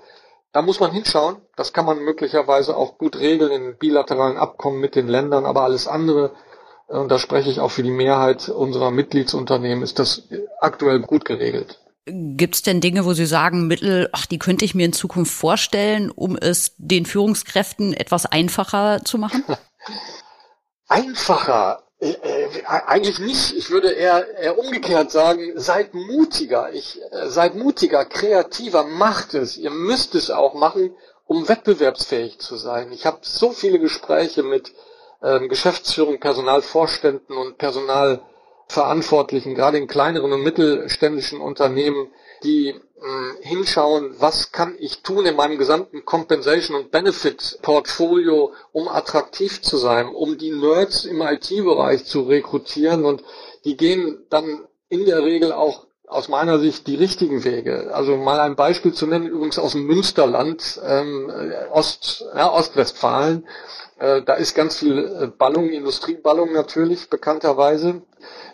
Da 0.51 0.63
muss 0.63 0.79
man 0.79 0.91
hinschauen. 0.91 1.37
Das 1.55 1.73
kann 1.73 1.85
man 1.85 1.99
möglicherweise 1.99 2.75
auch 2.75 2.97
gut 2.97 3.19
regeln 3.19 3.51
in 3.51 3.77
bilateralen 3.77 4.37
Abkommen 4.37 4.79
mit 4.79 4.95
den 4.95 5.07
Ländern, 5.07 5.45
aber 5.45 5.61
alles 5.61 5.87
andere, 5.87 6.31
äh, 6.89 6.97
und 6.97 7.09
da 7.09 7.19
spreche 7.19 7.51
ich 7.51 7.59
auch 7.59 7.71
für 7.71 7.83
die 7.83 7.91
Mehrheit 7.91 8.49
unserer 8.49 8.89
Mitgliedsunternehmen, 8.89 9.83
ist 9.83 9.99
das 9.99 10.23
aktuell 10.59 11.01
gut 11.01 11.23
geregelt. 11.23 11.79
Gibt's 12.05 12.63
denn 12.63 12.81
Dinge, 12.81 13.05
wo 13.05 13.13
Sie 13.13 13.25
sagen, 13.25 13.67
Mittel, 13.67 14.09
ach, 14.13 14.25
die 14.25 14.39
könnte 14.39 14.65
ich 14.65 14.73
mir 14.73 14.85
in 14.85 14.93
Zukunft 14.93 15.33
vorstellen, 15.33 16.09
um 16.09 16.35
es 16.37 16.73
den 16.77 17.05
Führungskräften 17.05 17.93
etwas 17.93 18.25
einfacher 18.25 19.03
zu 19.03 19.19
machen? 19.19 19.43
einfacher. 20.87 21.83
Äh, 21.99 22.11
äh, 22.11 22.63
eigentlich 22.65 23.19
nicht. 23.19 23.53
Ich 23.57 23.69
würde 23.71 23.91
eher, 23.91 24.37
eher 24.37 24.59
umgekehrt 24.59 25.11
sagen, 25.11 25.53
seid 25.55 25.93
mutiger. 25.93 26.71
Ich, 26.73 26.99
äh, 27.11 27.27
seid 27.27 27.55
mutiger, 27.55 28.05
kreativer, 28.05 28.83
macht 28.83 29.33
es. 29.33 29.57
Ihr 29.57 29.71
müsst 29.71 30.13
es 30.15 30.29
auch 30.29 30.53
machen, 30.53 30.95
um 31.25 31.49
wettbewerbsfähig 31.49 32.39
zu 32.39 32.55
sein. 32.55 32.91
Ich 32.91 33.05
habe 33.05 33.19
so 33.21 33.51
viele 33.51 33.79
Gespräche 33.79 34.43
mit 34.43 34.73
ähm, 35.23 35.49
Geschäftsführung, 35.49 36.19
Personalvorständen 36.19 37.35
und 37.35 37.57
Personalverantwortlichen, 37.57 39.55
gerade 39.55 39.79
in 39.79 39.87
kleineren 39.87 40.31
und 40.31 40.43
mittelständischen 40.43 41.41
Unternehmen, 41.41 42.11
die 42.43 42.79
hinschauen, 43.41 44.15
was 44.19 44.51
kann 44.51 44.75
ich 44.79 45.03
tun 45.03 45.25
in 45.25 45.35
meinem 45.35 45.57
gesamten 45.57 46.03
Compensation 46.03 46.75
und 46.75 46.91
Benefit 46.91 47.59
Portfolio, 47.61 48.53
um 48.71 48.87
attraktiv 48.87 49.61
zu 49.61 49.77
sein, 49.77 50.07
um 50.07 50.37
die 50.37 50.51
Nerds 50.51 51.05
im 51.05 51.21
IT-Bereich 51.21 52.05
zu 52.05 52.21
rekrutieren 52.21 53.05
und 53.05 53.23
die 53.65 53.77
gehen 53.77 54.25
dann 54.29 54.67
in 54.89 55.05
der 55.05 55.23
Regel 55.23 55.51
auch 55.51 55.87
aus 56.07 56.29
meiner 56.29 56.57
Sicht 56.59 56.87
die 56.87 56.95
richtigen 56.95 57.43
Wege. 57.43 57.93
Also 57.93 58.15
mal 58.15 58.39
ein 58.39 58.55
Beispiel 58.55 58.93
zu 58.93 59.05
nennen, 59.05 59.27
übrigens 59.27 59.59
aus 59.59 59.73
dem 59.73 59.85
Münsterland, 59.85 60.79
ähm, 60.83 61.29
Ost, 61.71 62.25
ja, 62.33 62.51
Ostwestfalen. 62.51 63.45
Äh, 63.99 64.21
da 64.21 64.35
ist 64.35 64.55
ganz 64.55 64.77
viel 64.77 64.97
äh, 64.97 65.27
Ballung, 65.27 65.69
Industrieballung 65.69 66.53
natürlich, 66.53 67.09
bekannterweise. 67.09 68.01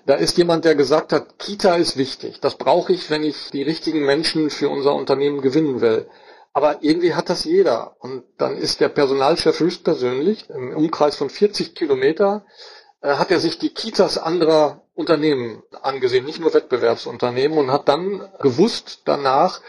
Da 0.05 0.15
ist 0.15 0.37
jemand, 0.37 0.65
der 0.65 0.75
gesagt 0.75 1.13
hat, 1.13 1.39
Kita 1.39 1.75
ist 1.75 1.97
wichtig. 1.97 2.39
Das 2.41 2.55
brauche 2.55 2.91
ich, 2.91 3.09
wenn 3.09 3.23
ich 3.23 3.51
die 3.51 3.63
richtigen 3.63 4.05
Menschen 4.05 4.49
für 4.49 4.69
unser 4.69 4.93
Unternehmen 4.93 5.41
gewinnen 5.41 5.79
will. 5.79 6.07
Aber 6.51 6.77
irgendwie 6.81 7.15
hat 7.15 7.29
das 7.29 7.45
jeder. 7.45 7.95
Und 7.99 8.23
dann 8.37 8.57
ist 8.57 8.79
der 8.79 8.89
Personalchef 8.89 9.59
höchstpersönlich 9.59 10.49
im 10.49 10.75
Umkreis 10.75 11.15
von 11.15 11.29
40 11.29 11.73
Kilometer 11.73 12.45
äh, 13.01 13.15
hat 13.15 13.31
er 13.31 13.39
sich 13.39 13.59
die 13.59 13.73
Kitas 13.73 14.17
anderer 14.17 14.81
Unternehmen 14.95 15.63
angesehen, 15.81 16.25
nicht 16.25 16.39
nur 16.39 16.53
Wettbewerbsunternehmen, 16.53 17.57
und 17.57 17.71
hat 17.71 17.89
dann 17.89 18.27
gewusst 18.39 19.01
danach, 19.05 19.61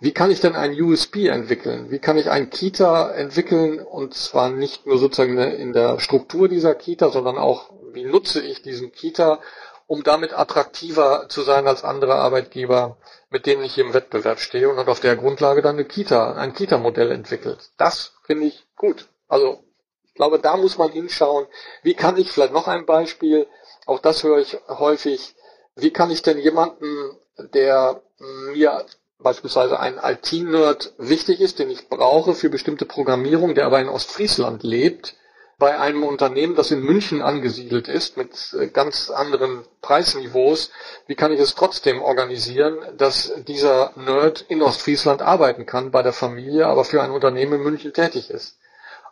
wie 0.00 0.12
kann 0.12 0.30
ich 0.30 0.40
denn 0.40 0.54
ein 0.54 0.80
USP 0.80 1.26
entwickeln? 1.26 1.90
Wie 1.90 1.98
kann 1.98 2.18
ich 2.18 2.30
ein 2.30 2.50
Kita 2.50 3.10
entwickeln? 3.10 3.80
Und 3.80 4.14
zwar 4.14 4.48
nicht 4.50 4.86
nur 4.86 4.98
sozusagen 4.98 5.38
in 5.38 5.72
der 5.72 5.98
Struktur 5.98 6.48
dieser 6.48 6.76
Kita, 6.76 7.10
sondern 7.10 7.36
auch, 7.36 7.72
wie 7.92 8.04
nutze 8.04 8.40
ich 8.40 8.62
diesen 8.62 8.92
Kita, 8.92 9.40
um 9.88 10.04
damit 10.04 10.38
attraktiver 10.38 11.28
zu 11.30 11.40
sein 11.40 11.66
als 11.66 11.82
andere 11.82 12.16
Arbeitgeber, 12.16 12.98
mit 13.30 13.46
denen 13.46 13.64
ich 13.64 13.78
im 13.78 13.94
Wettbewerb 13.94 14.38
stehe 14.38 14.68
und 14.68 14.86
auf 14.86 15.00
der 15.00 15.16
Grundlage 15.16 15.62
dann 15.62 15.76
eine 15.76 15.86
Kita, 15.86 16.34
ein 16.34 16.52
Kita-Modell 16.52 17.10
entwickelt. 17.10 17.70
Das 17.78 18.12
finde 18.24 18.46
ich 18.46 18.66
gut. 18.76 19.08
Also 19.28 19.64
ich 20.04 20.12
glaube, 20.12 20.38
da 20.40 20.58
muss 20.58 20.76
man 20.76 20.92
hinschauen. 20.92 21.46
Wie 21.82 21.94
kann 21.94 22.18
ich, 22.18 22.30
vielleicht 22.30 22.52
noch 22.52 22.68
ein 22.68 22.84
Beispiel, 22.84 23.46
auch 23.86 23.98
das 23.98 24.22
höre 24.22 24.38
ich 24.38 24.58
häufig, 24.68 25.34
wie 25.74 25.90
kann 25.90 26.10
ich 26.10 26.20
denn 26.20 26.38
jemanden, 26.38 27.16
der 27.38 28.02
mir 28.18 28.84
beispielsweise 29.18 29.80
ein 29.80 29.98
IT-Nerd 30.02 30.92
wichtig 30.98 31.40
ist, 31.40 31.58
den 31.60 31.70
ich 31.70 31.88
brauche 31.88 32.34
für 32.34 32.50
bestimmte 32.50 32.84
Programmierung, 32.84 33.54
der 33.54 33.64
aber 33.64 33.80
in 33.80 33.88
Ostfriesland 33.88 34.62
lebt, 34.64 35.14
bei 35.58 35.78
einem 35.78 36.04
Unternehmen, 36.04 36.54
das 36.54 36.70
in 36.70 36.80
München 36.80 37.20
angesiedelt 37.20 37.88
ist, 37.88 38.16
mit 38.16 38.54
äh, 38.58 38.68
ganz 38.68 39.10
anderen 39.10 39.64
Preisniveaus, 39.82 40.70
wie 41.08 41.16
kann 41.16 41.32
ich 41.32 41.40
es 41.40 41.56
trotzdem 41.56 42.00
organisieren, 42.00 42.78
dass 42.96 43.32
dieser 43.46 43.92
Nerd 43.96 44.42
in 44.48 44.62
Ostfriesland 44.62 45.20
arbeiten 45.20 45.66
kann, 45.66 45.90
bei 45.90 46.02
der 46.02 46.12
Familie, 46.12 46.66
aber 46.66 46.84
für 46.84 47.02
ein 47.02 47.10
Unternehmen 47.10 47.54
in 47.54 47.62
München 47.62 47.92
tätig 47.92 48.30
ist. 48.30 48.58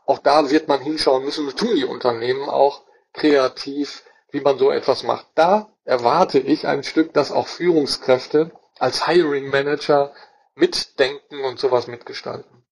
Auch 0.06 0.20
da 0.20 0.50
wird 0.50 0.68
man 0.68 0.80
hinschauen 0.80 1.24
müssen, 1.24 1.48
tun 1.56 1.74
die 1.74 1.84
Unternehmen 1.84 2.48
auch 2.48 2.82
kreativ, 3.12 4.04
wie 4.30 4.40
man 4.40 4.56
so 4.56 4.70
etwas 4.70 5.02
macht. 5.02 5.26
Da 5.34 5.68
erwarte 5.84 6.38
ich 6.38 6.66
ein 6.68 6.84
Stück, 6.84 7.12
dass 7.12 7.32
auch 7.32 7.48
Führungskräfte 7.48 8.52
als 8.78 9.06
Hiring 9.06 9.48
Manager 9.48 10.12
mitdenken 10.54 11.44
und 11.44 11.58
sowas 11.58 11.88
mitgestalten. 11.88 12.64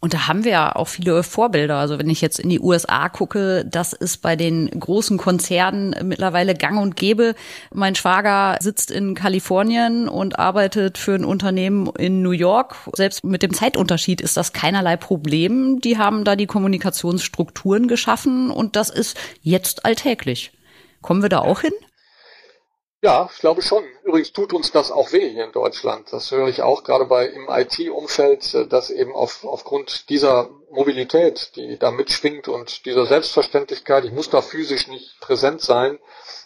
Und 0.00 0.12
da 0.12 0.28
haben 0.28 0.44
wir 0.44 0.52
ja 0.52 0.76
auch 0.76 0.88
viele 0.88 1.22
Vorbilder. 1.22 1.76
Also 1.76 1.98
wenn 1.98 2.10
ich 2.10 2.20
jetzt 2.20 2.38
in 2.38 2.50
die 2.50 2.60
USA 2.60 3.08
gucke, 3.08 3.64
das 3.64 3.94
ist 3.94 4.18
bei 4.20 4.36
den 4.36 4.68
großen 4.68 5.16
Konzernen 5.16 5.94
mittlerweile 6.02 6.54
gang 6.54 6.78
und 6.78 6.96
gäbe. 6.96 7.34
Mein 7.72 7.94
Schwager 7.94 8.58
sitzt 8.60 8.90
in 8.90 9.14
Kalifornien 9.14 10.08
und 10.08 10.38
arbeitet 10.38 10.98
für 10.98 11.14
ein 11.14 11.24
Unternehmen 11.24 11.90
in 11.96 12.20
New 12.20 12.32
York. 12.32 12.76
Selbst 12.94 13.24
mit 13.24 13.42
dem 13.42 13.54
Zeitunterschied 13.54 14.20
ist 14.20 14.36
das 14.36 14.52
keinerlei 14.52 14.96
Problem. 14.96 15.80
Die 15.80 15.96
haben 15.96 16.24
da 16.24 16.36
die 16.36 16.46
Kommunikationsstrukturen 16.46 17.88
geschaffen 17.88 18.50
und 18.50 18.76
das 18.76 18.90
ist 18.90 19.16
jetzt 19.40 19.86
alltäglich. 19.86 20.52
Kommen 21.00 21.22
wir 21.22 21.30
da 21.30 21.38
auch 21.38 21.60
hin? 21.60 21.72
Ja, 23.04 23.28
ich 23.30 23.40
glaube 23.40 23.60
schon. 23.60 23.84
Übrigens 24.02 24.32
tut 24.32 24.54
uns 24.54 24.72
das 24.72 24.90
auch 24.90 25.12
weh 25.12 25.28
hier 25.28 25.44
in 25.44 25.52
Deutschland. 25.52 26.10
Das 26.10 26.30
höre 26.30 26.48
ich 26.48 26.62
auch 26.62 26.84
gerade 26.84 27.04
bei 27.04 27.26
im 27.26 27.48
IT-Umfeld, 27.50 28.54
äh, 28.54 28.66
dass 28.66 28.88
eben 28.88 29.12
auf, 29.12 29.44
aufgrund 29.44 30.08
dieser 30.08 30.48
Mobilität, 30.70 31.52
die 31.54 31.78
da 31.78 31.90
mitschwingt 31.90 32.48
und 32.48 32.86
dieser 32.86 33.04
Selbstverständlichkeit, 33.04 34.06
ich 34.06 34.12
muss 34.12 34.30
da 34.30 34.40
physisch 34.40 34.88
nicht 34.88 35.20
präsent 35.20 35.60
sein, 35.60 35.98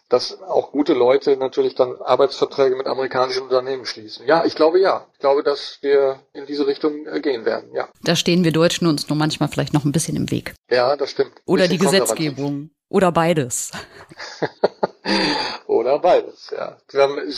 dass 0.08 0.42
auch 0.42 0.72
gute 0.72 0.94
Leute 0.94 1.36
natürlich 1.36 1.76
dann 1.76 1.94
Arbeitsverträge 2.02 2.74
mit 2.74 2.88
amerikanischen 2.88 3.44
Unternehmen 3.44 3.86
schließen. 3.86 4.26
Ja, 4.26 4.44
ich 4.44 4.56
glaube 4.56 4.80
ja. 4.80 5.06
Ich 5.12 5.20
glaube, 5.20 5.44
dass 5.44 5.78
wir 5.82 6.18
in 6.32 6.46
diese 6.46 6.66
Richtung 6.66 7.06
äh, 7.06 7.20
gehen 7.20 7.44
werden, 7.44 7.72
ja. 7.72 7.88
Da 8.02 8.16
stehen 8.16 8.42
wir 8.42 8.50
Deutschen 8.50 8.88
uns 8.88 9.08
nur 9.08 9.16
manchmal 9.16 9.48
vielleicht 9.48 9.74
noch 9.74 9.84
ein 9.84 9.92
bisschen 9.92 10.16
im 10.16 10.28
Weg. 10.32 10.54
Ja, 10.68 10.96
das 10.96 11.10
stimmt. 11.10 11.34
Oder 11.46 11.68
die 11.68 11.78
Gesetzgebung. 11.78 12.70
Oder 12.88 13.12
beides. 13.12 13.70
Oder 15.66 15.98
beides, 15.98 16.50
ja. 16.50 16.76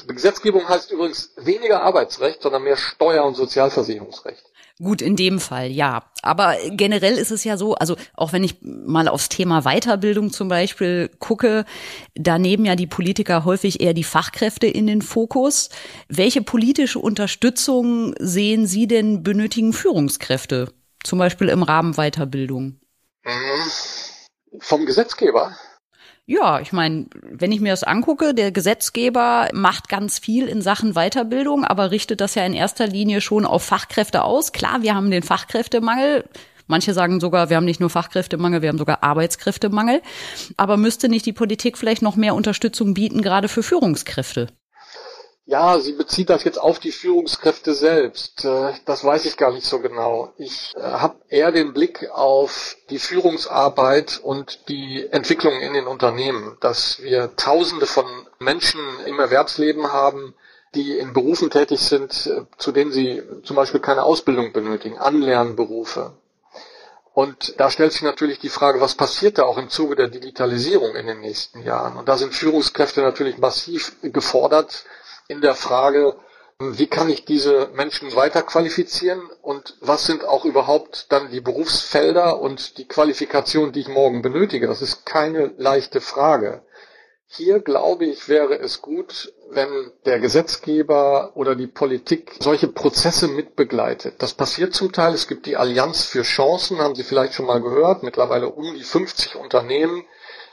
Gesetzgebung 0.06 0.68
heißt 0.68 0.90
übrigens 0.92 1.32
weniger 1.36 1.82
Arbeitsrecht, 1.82 2.42
sondern 2.42 2.62
mehr 2.62 2.76
Steuer- 2.76 3.24
und 3.24 3.34
Sozialversicherungsrecht. 3.34 4.44
Gut, 4.82 5.02
in 5.02 5.14
dem 5.14 5.40
Fall, 5.40 5.70
ja. 5.70 6.04
Aber 6.22 6.56
generell 6.70 7.18
ist 7.18 7.30
es 7.30 7.44
ja 7.44 7.58
so, 7.58 7.74
also 7.74 7.96
auch 8.14 8.32
wenn 8.32 8.42
ich 8.42 8.56
mal 8.62 9.08
aufs 9.08 9.28
Thema 9.28 9.62
Weiterbildung 9.62 10.32
zum 10.32 10.48
Beispiel 10.48 11.10
gucke, 11.18 11.66
da 12.14 12.38
nehmen 12.38 12.64
ja 12.64 12.76
die 12.76 12.86
Politiker 12.86 13.44
häufig 13.44 13.82
eher 13.82 13.92
die 13.92 14.04
Fachkräfte 14.04 14.66
in 14.66 14.86
den 14.86 15.02
Fokus. 15.02 15.68
Welche 16.08 16.40
politische 16.40 16.98
Unterstützung 16.98 18.14
sehen 18.18 18.66
Sie 18.66 18.86
denn 18.86 19.22
benötigen 19.22 19.74
Führungskräfte? 19.74 20.72
Zum 21.04 21.18
Beispiel 21.18 21.50
im 21.50 21.62
Rahmen 21.62 21.94
Weiterbildung? 21.94 22.80
Mhm. 23.24 24.60
Vom 24.60 24.86
Gesetzgeber? 24.86 25.56
Ja, 26.30 26.60
ich 26.60 26.72
meine, 26.72 27.06
wenn 27.24 27.50
ich 27.50 27.60
mir 27.60 27.72
das 27.72 27.82
angucke, 27.82 28.34
der 28.34 28.52
Gesetzgeber 28.52 29.48
macht 29.52 29.88
ganz 29.88 30.20
viel 30.20 30.46
in 30.46 30.62
Sachen 30.62 30.92
Weiterbildung, 30.92 31.64
aber 31.64 31.90
richtet 31.90 32.20
das 32.20 32.36
ja 32.36 32.46
in 32.46 32.54
erster 32.54 32.86
Linie 32.86 33.20
schon 33.20 33.44
auf 33.44 33.64
Fachkräfte 33.64 34.22
aus. 34.22 34.52
Klar, 34.52 34.82
wir 34.82 34.94
haben 34.94 35.10
den 35.10 35.24
Fachkräftemangel. 35.24 36.24
Manche 36.68 36.94
sagen 36.94 37.18
sogar, 37.18 37.50
wir 37.50 37.56
haben 37.56 37.64
nicht 37.64 37.80
nur 37.80 37.90
Fachkräftemangel, 37.90 38.62
wir 38.62 38.68
haben 38.68 38.78
sogar 38.78 39.02
Arbeitskräftemangel. 39.02 40.02
Aber 40.56 40.76
müsste 40.76 41.08
nicht 41.08 41.26
die 41.26 41.32
Politik 41.32 41.76
vielleicht 41.76 42.00
noch 42.00 42.14
mehr 42.14 42.36
Unterstützung 42.36 42.94
bieten, 42.94 43.22
gerade 43.22 43.48
für 43.48 43.64
Führungskräfte? 43.64 44.46
Ja, 45.50 45.80
sie 45.80 45.94
bezieht 45.94 46.30
das 46.30 46.44
jetzt 46.44 46.58
auf 46.58 46.78
die 46.78 46.92
Führungskräfte 46.92 47.74
selbst. 47.74 48.44
Äh, 48.44 48.72
das 48.84 49.02
weiß 49.02 49.24
ich 49.24 49.36
gar 49.36 49.50
nicht 49.52 49.66
so 49.66 49.80
genau. 49.80 50.32
Ich 50.38 50.72
äh, 50.76 50.80
habe 50.80 51.16
eher 51.28 51.50
den 51.50 51.72
Blick 51.72 52.08
auf 52.12 52.76
die 52.88 53.00
Führungsarbeit 53.00 54.20
und 54.22 54.68
die 54.68 55.08
Entwicklung 55.10 55.60
in 55.60 55.72
den 55.72 55.88
Unternehmen, 55.88 56.56
dass 56.60 57.02
wir 57.02 57.34
Tausende 57.34 57.86
von 57.86 58.06
Menschen 58.38 58.80
im 59.06 59.18
Erwerbsleben 59.18 59.92
haben, 59.92 60.34
die 60.76 60.96
in 60.96 61.14
Berufen 61.14 61.50
tätig 61.50 61.80
sind, 61.80 62.28
äh, 62.28 62.42
zu 62.56 62.70
denen 62.70 62.92
sie 62.92 63.20
zum 63.42 63.56
Beispiel 63.56 63.80
keine 63.80 64.04
Ausbildung 64.04 64.52
benötigen, 64.52 64.98
Anlernberufe. 64.98 66.12
Und 67.12 67.58
da 67.58 67.72
stellt 67.72 67.92
sich 67.92 68.02
natürlich 68.02 68.38
die 68.38 68.50
Frage, 68.50 68.80
was 68.80 68.94
passiert 68.94 69.38
da 69.38 69.42
auch 69.42 69.58
im 69.58 69.68
Zuge 69.68 69.96
der 69.96 70.06
Digitalisierung 70.06 70.94
in 70.94 71.08
den 71.08 71.18
nächsten 71.18 71.64
Jahren? 71.64 71.96
Und 71.96 72.08
da 72.08 72.16
sind 72.16 72.34
Führungskräfte 72.34 73.02
natürlich 73.02 73.38
massiv 73.38 73.96
gefordert, 74.00 74.84
in 75.30 75.40
der 75.40 75.54
Frage, 75.54 76.16
wie 76.58 76.88
kann 76.88 77.08
ich 77.08 77.24
diese 77.24 77.70
Menschen 77.72 78.14
weiter 78.14 78.42
qualifizieren 78.42 79.22
und 79.40 79.76
was 79.80 80.04
sind 80.04 80.24
auch 80.26 80.44
überhaupt 80.44 81.06
dann 81.10 81.30
die 81.30 81.40
Berufsfelder 81.40 82.38
und 82.38 82.76
die 82.76 82.86
Qualifikation, 82.86 83.72
die 83.72 83.80
ich 83.80 83.88
morgen 83.88 84.20
benötige. 84.20 84.66
Das 84.66 84.82
ist 84.82 85.06
keine 85.06 85.54
leichte 85.56 86.02
Frage. 86.02 86.62
Hier 87.26 87.60
glaube 87.60 88.06
ich, 88.06 88.28
wäre 88.28 88.58
es 88.58 88.82
gut, 88.82 89.32
wenn 89.50 89.92
der 90.04 90.18
Gesetzgeber 90.18 91.30
oder 91.34 91.54
die 91.54 91.68
Politik 91.68 92.32
solche 92.40 92.66
Prozesse 92.66 93.28
mitbegleitet. 93.28 94.16
Das 94.18 94.34
passiert 94.34 94.74
zum 94.74 94.92
Teil. 94.92 95.14
Es 95.14 95.28
gibt 95.28 95.46
die 95.46 95.56
Allianz 95.56 96.04
für 96.04 96.22
Chancen, 96.22 96.80
haben 96.80 96.96
Sie 96.96 97.04
vielleicht 97.04 97.34
schon 97.34 97.46
mal 97.46 97.62
gehört, 97.62 98.02
mittlerweile 98.02 98.48
um 98.48 98.74
die 98.74 98.82
50 98.82 99.36
Unternehmen, 99.36 100.04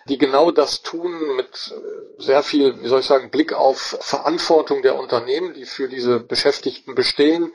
die 0.08 0.17
genau 0.17 0.52
das 0.52 0.82
tun 0.82 1.36
mit 1.36 1.74
äh, 1.76 2.22
sehr 2.22 2.43
viel, 2.43 2.82
wie 2.82 2.88
soll 2.88 3.02
ich 3.02 3.06
sagen, 3.06 3.30
Blick 3.30 3.54
auf 3.54 3.98
Verantwortung 4.02 4.82
der 4.82 4.98
Unternehmen, 4.98 5.54
die 5.54 5.65
für 5.65 5.88
diese 5.88 6.20
Beschäftigten 6.20 6.96
bestehen. 6.96 7.54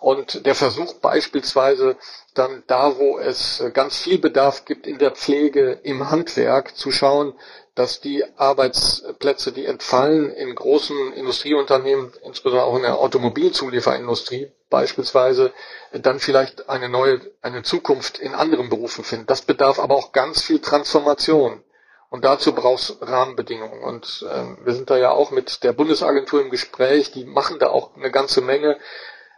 Und 0.00 0.46
der 0.46 0.54
Versuch 0.54 0.94
beispielsweise 0.94 1.96
dann 2.34 2.62
da, 2.66 2.96
wo 2.96 3.18
es 3.18 3.60
äh, 3.60 3.70
ganz 3.70 3.98
viel 3.98 4.18
Bedarf 4.18 4.64
gibt 4.64 4.86
in 4.86 4.98
der 4.98 5.10
Pflege, 5.10 5.78
im 5.82 6.10
Handwerk, 6.10 6.76
zu 6.76 6.90
schauen, 6.90 7.34
dass 7.74 8.00
die 8.00 8.24
Arbeitsplätze, 8.36 9.52
die 9.52 9.66
entfallen 9.66 10.30
in 10.30 10.54
großen 10.54 11.12
Industrieunternehmen, 11.12 12.12
insbesondere 12.24 12.64
auch 12.66 12.76
in 12.76 12.82
der 12.82 12.98
Automobilzulieferindustrie 12.98 14.50
beispielsweise, 14.68 15.52
dann 15.92 16.18
vielleicht 16.18 16.68
eine 16.68 16.88
neue, 16.88 17.20
eine 17.42 17.62
Zukunft 17.62 18.18
in 18.18 18.34
anderen 18.34 18.68
Berufen 18.68 19.04
finden. 19.04 19.26
Das 19.26 19.42
bedarf 19.42 19.78
aber 19.78 19.96
auch 19.96 20.12
ganz 20.12 20.42
viel 20.42 20.60
Transformation. 20.60 21.62
Und 22.10 22.24
dazu 22.24 22.52
brauchst 22.52 22.98
Rahmenbedingungen. 23.00 23.82
Und 23.82 24.26
ähm, 24.30 24.58
wir 24.64 24.74
sind 24.74 24.90
da 24.90 24.98
ja 24.98 25.12
auch 25.12 25.30
mit 25.30 25.62
der 25.62 25.72
Bundesagentur 25.72 26.42
im 26.42 26.50
Gespräch, 26.50 27.12
die 27.12 27.24
machen 27.24 27.58
da 27.60 27.68
auch 27.68 27.96
eine 27.96 28.10
ganze 28.10 28.40
Menge. 28.40 28.76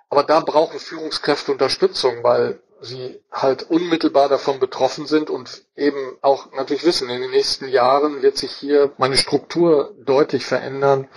Aber 0.09 0.25
da 0.25 0.41
brauchen 0.41 0.79
Führungskräfte 0.79 1.53
Unterstützung, 1.53 2.23
weil 2.23 2.61
sie 2.81 3.21
halt 3.31 3.63
unmittelbar 3.71 4.29
davon 4.29 4.59
betroffen 4.59 5.07
sind 5.07 5.31
und 5.31 5.63
eben 5.77 6.17
auch 6.21 6.53
natürlich 6.53 6.85
wissen, 6.85 7.09
in 7.09 7.23
den 7.23 7.31
nächsten 7.31 7.69
Jahren 7.69 8.23
wird 8.23 8.37
sich 8.37 8.51
hier 8.53 8.93
meine 8.99 9.17
Struktur 9.17 9.95
deutlich 10.05 10.45
verändern 10.45 11.09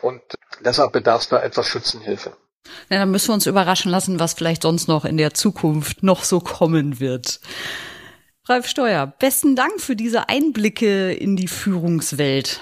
und 0.00 0.20
deshalb 0.64 0.92
bedarf 0.92 1.22
es 1.22 1.28
da 1.28 1.40
etwas 1.40 1.66
Schützenhilfe. 1.66 2.32
Ja, 2.90 2.98
dann 2.98 3.10
müssen 3.10 3.28
wir 3.28 3.34
uns 3.34 3.46
überraschen 3.46 3.90
lassen, 3.90 4.18
was 4.18 4.34
vielleicht 4.34 4.62
sonst 4.62 4.88
noch 4.88 5.04
in 5.04 5.16
der 5.16 5.34
Zukunft 5.34 6.02
noch 6.02 6.24
so 6.24 6.40
kommen 6.40 7.00
wird. 7.00 7.40
Ralf 8.52 8.66
Steuer, 8.66 9.10
besten 9.18 9.56
Dank 9.56 9.80
für 9.80 9.96
diese 9.96 10.28
Einblicke 10.28 11.10
in 11.10 11.36
die 11.36 11.48
Führungswelt. 11.48 12.60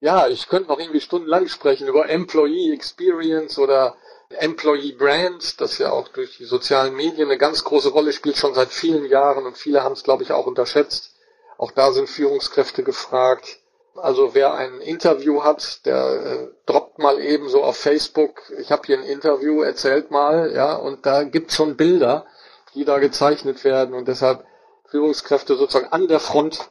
Ja, 0.00 0.28
ich 0.28 0.46
könnte 0.46 0.68
noch 0.68 0.78
irgendwie 0.78 1.00
stundenlang 1.00 1.48
sprechen 1.48 1.88
über 1.88 2.10
Employee 2.10 2.74
Experience 2.74 3.58
oder 3.58 3.96
Employee 4.28 4.92
Brand, 4.92 5.58
das 5.58 5.78
ja 5.78 5.90
auch 5.90 6.08
durch 6.08 6.36
die 6.36 6.44
sozialen 6.44 6.94
Medien 6.94 7.30
eine 7.30 7.38
ganz 7.38 7.64
große 7.64 7.88
Rolle 7.88 8.12
spielt, 8.12 8.36
schon 8.36 8.52
seit 8.52 8.68
vielen 8.68 9.06
Jahren 9.06 9.46
und 9.46 9.56
viele 9.56 9.82
haben 9.82 9.94
es, 9.94 10.02
glaube 10.02 10.22
ich, 10.22 10.32
auch 10.32 10.46
unterschätzt. 10.46 11.14
Auch 11.56 11.70
da 11.70 11.92
sind 11.92 12.10
Führungskräfte 12.10 12.82
gefragt. 12.82 13.58
Also 13.96 14.34
wer 14.34 14.52
ein 14.52 14.82
Interview 14.82 15.44
hat, 15.44 15.86
der 15.86 15.96
äh, 15.96 16.48
droppt 16.66 16.98
mal 16.98 17.18
eben 17.22 17.48
so 17.48 17.64
auf 17.64 17.78
Facebook, 17.78 18.42
ich 18.58 18.70
habe 18.70 18.82
hier 18.84 18.98
ein 18.98 19.04
Interview, 19.04 19.62
erzählt 19.62 20.10
mal, 20.10 20.52
ja, 20.54 20.74
und 20.74 21.06
da 21.06 21.22
gibt's 21.22 21.56
schon 21.56 21.78
Bilder, 21.78 22.26
die 22.74 22.84
da 22.84 22.98
gezeichnet 22.98 23.64
werden 23.64 23.94
und 23.94 24.06
deshalb 24.06 24.44
Führungskräfte 24.90 25.56
sozusagen 25.56 25.92
an 25.92 26.08
der 26.08 26.20
Front 26.20 26.68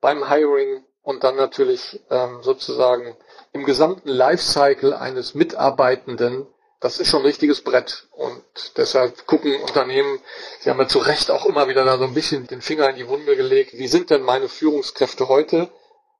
beim 0.00 0.28
Hiring 0.28 0.84
und 1.02 1.24
dann 1.24 1.36
natürlich 1.36 2.00
ähm, 2.10 2.42
sozusagen 2.42 3.16
im 3.52 3.64
gesamten 3.64 4.08
Lifecycle 4.08 4.94
eines 4.94 5.34
Mitarbeitenden. 5.34 6.46
Das 6.80 7.00
ist 7.00 7.10
schon 7.10 7.22
ein 7.22 7.26
richtiges 7.26 7.62
Brett. 7.62 8.06
Und 8.12 8.42
deshalb 8.76 9.26
gucken 9.26 9.60
Unternehmen, 9.62 10.20
sie 10.60 10.70
haben 10.70 10.78
ja 10.78 10.86
zu 10.86 10.98
Recht 10.98 11.30
auch 11.30 11.46
immer 11.46 11.66
wieder 11.66 11.84
da 11.84 11.98
so 11.98 12.04
ein 12.04 12.14
bisschen 12.14 12.46
den 12.46 12.62
Finger 12.62 12.90
in 12.90 12.96
die 12.96 13.08
Wunde 13.08 13.36
gelegt. 13.36 13.72
Wie 13.74 13.88
sind 13.88 14.10
denn 14.10 14.22
meine 14.22 14.48
Führungskräfte 14.48 15.28
heute? 15.28 15.68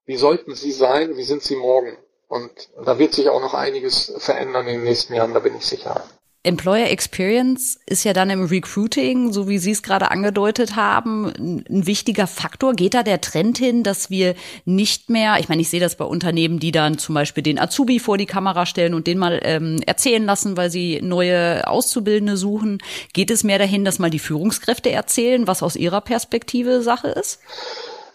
Wie 0.05 0.17
sollten 0.17 0.55
sie 0.55 0.73
sein? 0.73 1.17
Wie 1.17 1.23
sind 1.23 1.43
sie 1.43 1.57
morgen? 1.57 1.97
Und 2.29 2.51
da 2.85 2.99
wird 2.99 3.15
sich 3.15 3.29
auch 3.29 3.41
noch 3.41 3.55
einiges 3.55 4.13
verändern 4.19 4.67
in 4.67 4.75
den 4.75 4.85
nächsten 4.85 5.15
Jahren, 5.15 5.33
da 5.33 5.41
bin 5.41 5.57
ich 5.57 5.67
sicher. 5.67 6.03
Employer 6.49 6.91
Experience 6.91 7.79
ist 7.87 8.05
ja 8.05 8.13
dann 8.13 8.31
im 8.31 8.47
Recruiting, 8.47 9.33
so 9.33 9.49
wie 9.49 9.59
Sie 9.59 9.71
es 9.71 9.83
gerade 9.83 10.11
angedeutet 10.11 10.77
haben, 10.77 11.63
ein 11.69 11.87
wichtiger 11.87 12.27
Faktor. 12.27 12.73
Geht 12.73 12.95
da 12.95 13.03
der 13.03 13.21
Trend 13.21 13.59
hin, 13.59 13.83
dass 13.83 14.09
wir 14.09 14.35
nicht 14.65 15.11
mehr, 15.11 15.37
ich 15.39 15.49
meine, 15.49 15.61
ich 15.61 15.69
sehe 15.69 15.79
das 15.79 15.97
bei 15.97 16.07
Unternehmen, 16.07 16.59
die 16.59 16.73
dann 16.73 16.99
zum 16.99 17.15
Beispiel 17.15 17.43
den 17.43 17.59
Azubi 17.59 18.01
vor 18.01 18.17
die 18.17 18.27
Kamera 18.27 18.67
stellen 18.67 18.95
und 18.95 19.07
den 19.07 19.19
mal 19.19 19.41
ähm, 19.43 19.81
erzählen 19.87 20.25
lassen, 20.25 20.57
weil 20.57 20.71
sie 20.71 21.01
neue 21.03 21.69
Auszubildende 21.69 22.37
suchen. 22.37 22.79
Geht 23.13 23.31
es 23.31 23.45
mehr 23.45 23.59
dahin, 23.59 23.85
dass 23.85 23.99
mal 23.99 24.11
die 24.11 24.19
Führungskräfte 24.19 24.91
erzählen, 24.91 25.47
was 25.47 25.63
aus 25.63 25.77
ihrer 25.77 26.01
Perspektive 26.01 26.83
Sache 26.83 27.09
ist? 27.09 27.41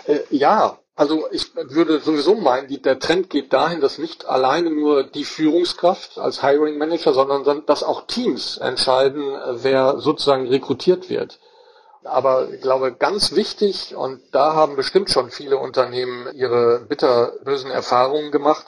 Äh, 0.07 0.19
ja, 0.31 0.79
also 0.95 1.25
ich 1.32 1.56
würde 1.56 1.99
sowieso 1.99 2.36
meinen, 2.36 2.67
der 2.84 2.99
Trend 2.99 3.29
geht 3.29 3.51
dahin, 3.51 3.82
dass 3.82 3.97
nicht 3.97 4.25
alleine 4.25 4.69
nur 4.69 5.03
die 5.03 5.25
Führungskraft 5.25 6.19
als 6.19 6.41
Hiring 6.41 6.77
Manager, 6.77 7.13
sondern 7.13 7.65
dass 7.65 7.84
auch 7.84 8.06
Teams 8.06 8.58
entscheiden, 8.58 9.36
wer 9.63 9.99
sozusagen 9.99 10.47
rekrutiert 10.47 11.10
wird. 11.10 11.39
Aber 12.03 12.49
ich 12.51 12.62
glaube, 12.62 12.93
ganz 12.93 13.34
wichtig, 13.34 13.95
und 13.95 14.21
da 14.32 14.53
haben 14.53 14.75
bestimmt 14.75 15.10
schon 15.10 15.32
viele 15.32 15.58
Unternehmen 15.58 16.27
ihre 16.34 16.86
bitterbösen 16.88 17.71
Erfahrungen 17.71 18.32
gemacht, 18.32 18.65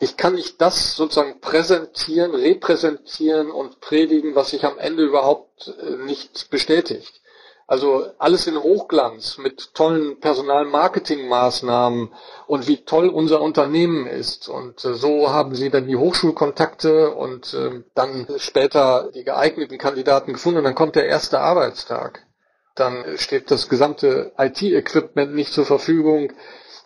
ich 0.00 0.16
kann 0.16 0.34
nicht 0.34 0.60
das 0.60 0.96
sozusagen 0.96 1.40
präsentieren, 1.40 2.34
repräsentieren 2.34 3.50
und 3.50 3.80
predigen, 3.80 4.34
was 4.34 4.50
sich 4.50 4.64
am 4.64 4.76
Ende 4.78 5.04
überhaupt 5.04 5.68
äh, 5.68 5.96
nicht 6.04 6.50
bestätigt. 6.50 7.22
Also 7.66 8.06
alles 8.18 8.46
in 8.46 8.62
Hochglanz 8.62 9.38
mit 9.38 9.72
tollen 9.74 10.20
Personalmarketingmaßnahmen 10.20 12.12
und 12.46 12.68
wie 12.68 12.84
toll 12.84 13.08
unser 13.08 13.40
Unternehmen 13.40 14.06
ist. 14.06 14.48
Und 14.48 14.84
äh, 14.84 14.94
so 14.94 15.30
haben 15.32 15.54
sie 15.54 15.70
dann 15.70 15.86
die 15.86 15.96
Hochschulkontakte 15.96 17.14
und 17.14 17.54
äh, 17.54 17.82
dann 17.94 18.26
später 18.36 19.10
die 19.14 19.24
geeigneten 19.24 19.78
Kandidaten 19.78 20.34
gefunden 20.34 20.58
und 20.58 20.64
dann 20.64 20.74
kommt 20.74 20.96
der 20.96 21.06
erste 21.06 21.40
Arbeitstag. 21.40 22.26
Dann 22.74 23.16
steht 23.16 23.50
das 23.50 23.68
gesamte 23.68 24.32
IT-Equipment 24.36 25.34
nicht 25.34 25.52
zur 25.52 25.64
Verfügung 25.64 26.32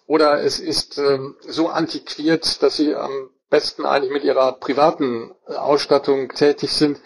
oder 0.07 0.43
es 0.43 0.61
ist 0.61 0.99
äh, 0.99 1.19
so 1.41 1.69
antiquiert, 1.69 2.63
dass 2.63 2.77
sie 2.77 2.95
am 2.95 3.31
besten 3.51 3.85
eigentlich 3.85 4.13
mit 4.13 4.25
ihrer 4.25 4.53
privaten 4.53 5.33
Ausstattung 5.47 6.29
tätig 6.29 6.73
sind 6.73 7.01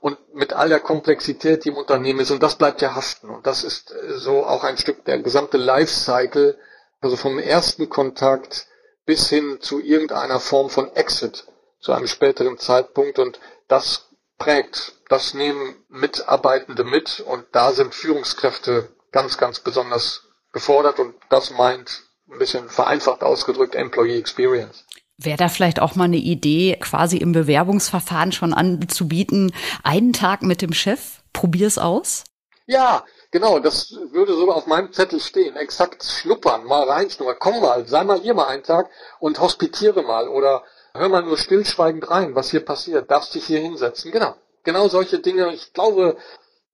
und 0.00 0.18
mit 0.34 0.52
all 0.52 0.68
der 0.68 0.80
Komplexität, 0.80 1.64
die 1.64 1.70
im 1.70 1.76
Unternehmen 1.76 2.20
ist. 2.20 2.30
Und 2.30 2.42
das 2.42 2.56
bleibt 2.56 2.80
ja 2.82 2.94
haften. 2.94 3.30
Und 3.30 3.46
das 3.46 3.64
ist 3.64 3.90
äh, 3.92 4.18
so 4.18 4.44
auch 4.44 4.64
ein 4.64 4.78
Stück 4.78 5.04
der 5.04 5.18
gesamte 5.18 5.56
Lifecycle, 5.56 6.58
also 7.00 7.16
vom 7.16 7.38
ersten 7.38 7.88
Kontakt 7.88 8.66
bis 9.04 9.28
hin 9.28 9.58
zu 9.60 9.80
irgendeiner 9.80 10.40
Form 10.40 10.68
von 10.68 10.94
Exit 10.94 11.46
zu 11.80 11.92
einem 11.92 12.06
späteren 12.06 12.58
Zeitpunkt 12.58 13.18
und 13.18 13.40
das 13.68 14.08
prägt, 14.36 14.94
das 15.08 15.34
nehmen 15.34 15.76
Mitarbeitende 15.88 16.84
mit 16.84 17.20
und 17.20 17.46
da 17.52 17.72
sind 17.72 17.94
Führungskräfte 17.94 18.88
ganz, 19.12 19.38
ganz 19.38 19.60
besonders 19.60 20.24
gefordert 20.52 20.98
und 20.98 21.14
das 21.30 21.50
meint 21.50 22.02
ein 22.30 22.38
bisschen 22.38 22.68
vereinfacht 22.68 23.22
ausgedrückt 23.22 23.74
Employee 23.74 24.18
Experience. 24.18 24.84
Wäre 25.20 25.36
da 25.36 25.48
vielleicht 25.48 25.80
auch 25.80 25.96
mal 25.96 26.04
eine 26.04 26.16
Idee, 26.16 26.76
quasi 26.80 27.16
im 27.16 27.32
Bewerbungsverfahren 27.32 28.30
schon 28.30 28.54
anzubieten, 28.54 29.52
einen 29.82 30.12
Tag 30.12 30.42
mit 30.42 30.62
dem 30.62 30.72
Chef, 30.72 31.22
probier's 31.32 31.76
aus? 31.76 32.22
Ja, 32.66 33.04
genau, 33.32 33.58
das 33.58 33.96
würde 34.12 34.34
sogar 34.34 34.54
auf 34.54 34.66
meinem 34.68 34.92
Zettel 34.92 35.18
stehen. 35.18 35.56
Exakt 35.56 36.04
schnuppern, 36.04 36.64
mal 36.64 36.88
reinschnuppern, 36.88 37.36
komm 37.40 37.60
mal, 37.60 37.84
sei 37.88 38.04
mal 38.04 38.20
hier 38.20 38.34
mal 38.34 38.46
einen 38.46 38.62
Tag 38.62 38.90
und 39.18 39.40
hospitiere 39.40 40.02
mal 40.02 40.28
oder 40.28 40.62
hör 40.94 41.08
mal 41.08 41.22
nur 41.22 41.36
stillschweigend 41.36 42.08
rein, 42.08 42.36
was 42.36 42.52
hier 42.52 42.64
passiert, 42.64 43.10
darfst 43.10 43.34
dich 43.34 43.46
hier 43.46 43.60
hinsetzen. 43.60 44.12
Genau, 44.12 44.36
genau 44.62 44.86
solche 44.86 45.18
Dinge. 45.18 45.52
Ich 45.52 45.72
glaube, 45.72 46.16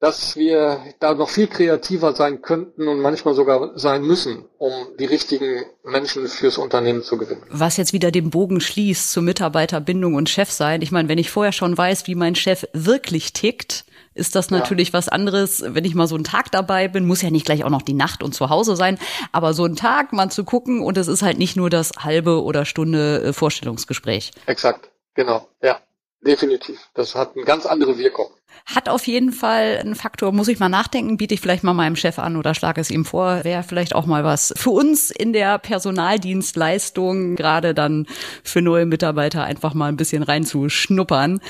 dass 0.04 0.36
wir 0.36 0.82
da 1.00 1.14
noch 1.14 1.30
viel 1.30 1.46
kreativer 1.46 2.14
sein 2.14 2.42
könnten 2.42 2.88
und 2.88 3.00
manchmal 3.00 3.32
sogar 3.32 3.70
sein 3.78 4.02
müssen, 4.02 4.44
um 4.58 4.70
die 4.98 5.06
richtigen 5.06 5.64
Menschen 5.82 6.28
fürs 6.28 6.58
Unternehmen 6.58 7.02
zu 7.02 7.16
gewinnen. 7.16 7.42
Was 7.48 7.78
jetzt 7.78 7.94
wieder 7.94 8.10
den 8.10 8.28
Bogen 8.28 8.60
schließt 8.60 9.10
zur 9.10 9.22
Mitarbeiterbindung 9.22 10.14
und 10.14 10.28
Chefsein. 10.28 10.82
Ich 10.82 10.92
meine, 10.92 11.08
wenn 11.08 11.16
ich 11.16 11.30
vorher 11.30 11.52
schon 11.52 11.78
weiß, 11.78 12.06
wie 12.06 12.16
mein 12.16 12.34
Chef 12.34 12.66
wirklich 12.74 13.32
tickt, 13.32 13.86
ist 14.12 14.34
das 14.34 14.50
natürlich 14.50 14.88
ja. 14.88 14.92
was 14.92 15.08
anderes, 15.08 15.64
wenn 15.66 15.86
ich 15.86 15.94
mal 15.94 16.06
so 16.06 16.16
einen 16.16 16.24
Tag 16.24 16.52
dabei 16.52 16.86
bin, 16.86 17.06
muss 17.06 17.22
ja 17.22 17.30
nicht 17.30 17.46
gleich 17.46 17.64
auch 17.64 17.70
noch 17.70 17.80
die 17.80 17.94
Nacht 17.94 18.22
und 18.22 18.34
zu 18.34 18.50
Hause 18.50 18.76
sein, 18.76 18.98
aber 19.32 19.54
so 19.54 19.64
einen 19.64 19.74
Tag 19.74 20.12
mal 20.12 20.30
zu 20.30 20.44
gucken 20.44 20.82
und 20.82 20.98
es 20.98 21.08
ist 21.08 21.22
halt 21.22 21.38
nicht 21.38 21.56
nur 21.56 21.70
das 21.70 21.92
halbe 21.98 22.42
oder 22.42 22.66
Stunde 22.66 23.22
äh, 23.22 23.32
Vorstellungsgespräch. 23.32 24.32
Exakt, 24.44 24.90
genau, 25.14 25.48
ja, 25.62 25.80
definitiv. 26.20 26.78
Das 26.92 27.14
hat 27.14 27.36
eine 27.36 27.46
ganz 27.46 27.64
andere 27.64 27.96
Wirkung. 27.96 28.28
Hat 28.66 28.88
auf 28.88 29.06
jeden 29.06 29.32
Fall 29.32 29.78
einen 29.78 29.94
Faktor, 29.94 30.32
muss 30.32 30.48
ich 30.48 30.58
mal 30.58 30.68
nachdenken, 30.68 31.16
biete 31.18 31.34
ich 31.34 31.40
vielleicht 31.40 31.64
mal 31.64 31.74
meinem 31.74 31.96
Chef 31.96 32.18
an 32.18 32.36
oder 32.36 32.54
schlage 32.54 32.80
es 32.80 32.90
ihm 32.90 33.04
vor, 33.04 33.44
wäre 33.44 33.62
vielleicht 33.62 33.94
auch 33.94 34.06
mal 34.06 34.24
was 34.24 34.54
für 34.56 34.70
uns 34.70 35.10
in 35.10 35.32
der 35.32 35.58
Personaldienstleistung, 35.58 37.36
gerade 37.36 37.74
dann 37.74 38.06
für 38.42 38.62
neue 38.62 38.86
Mitarbeiter 38.86 39.44
einfach 39.44 39.74
mal 39.74 39.88
ein 39.88 39.96
bisschen 39.96 40.22
reinzuschnuppern. 40.22 41.40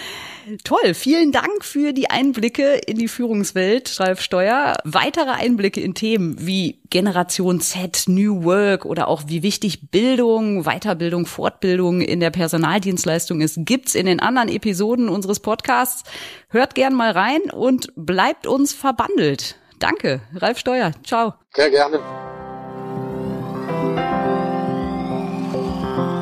Toll, 0.63 0.93
vielen 0.93 1.33
Dank 1.33 1.65
für 1.65 1.93
die 1.93 2.11
Einblicke 2.11 2.75
in 2.75 2.99
die 2.99 3.09
Führungswelt, 3.09 3.99
Ralf 3.99 4.21
Steuer. 4.21 4.77
Weitere 4.85 5.31
Einblicke 5.31 5.81
in 5.81 5.95
Themen 5.95 6.37
wie 6.39 6.81
Generation 6.91 7.61
Z, 7.61 8.05
New 8.09 8.45
Work 8.45 8.85
oder 8.85 9.09
auch 9.09 9.23
wie 9.27 9.43
wichtig 9.43 9.91
Bildung, 9.91 10.65
Weiterbildung, 10.65 11.25
Fortbildung 11.25 12.03
in 12.03 12.21
der 12.21 12.31
Personaldienstleistung 12.31 13.41
ist, 13.41 13.59
gibt's 13.61 13.95
in 13.95 14.05
den 14.05 14.21
anderen 14.21 14.51
Episoden 14.51 15.09
unseres 15.09 15.41
Podcasts. 15.41 16.05
Hört 16.51 16.75
gern 16.95 16.97
mal 16.97 17.11
rein 17.11 17.51
und 17.53 17.93
bleibt 17.97 18.47
uns 18.47 18.73
verbandelt. 18.73 19.57
Danke, 19.79 20.21
Ralf 20.35 20.59
Steuer. 20.59 20.93
Ciao. 21.05 21.35
Sehr 21.55 21.71
gerne. 21.71 21.99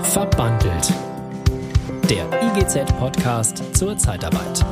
Verbandelt 0.02 0.92
der 2.10 2.26
IGZ-Podcast 2.42 3.74
zur 3.74 3.96
Zeitarbeit. 3.96 4.64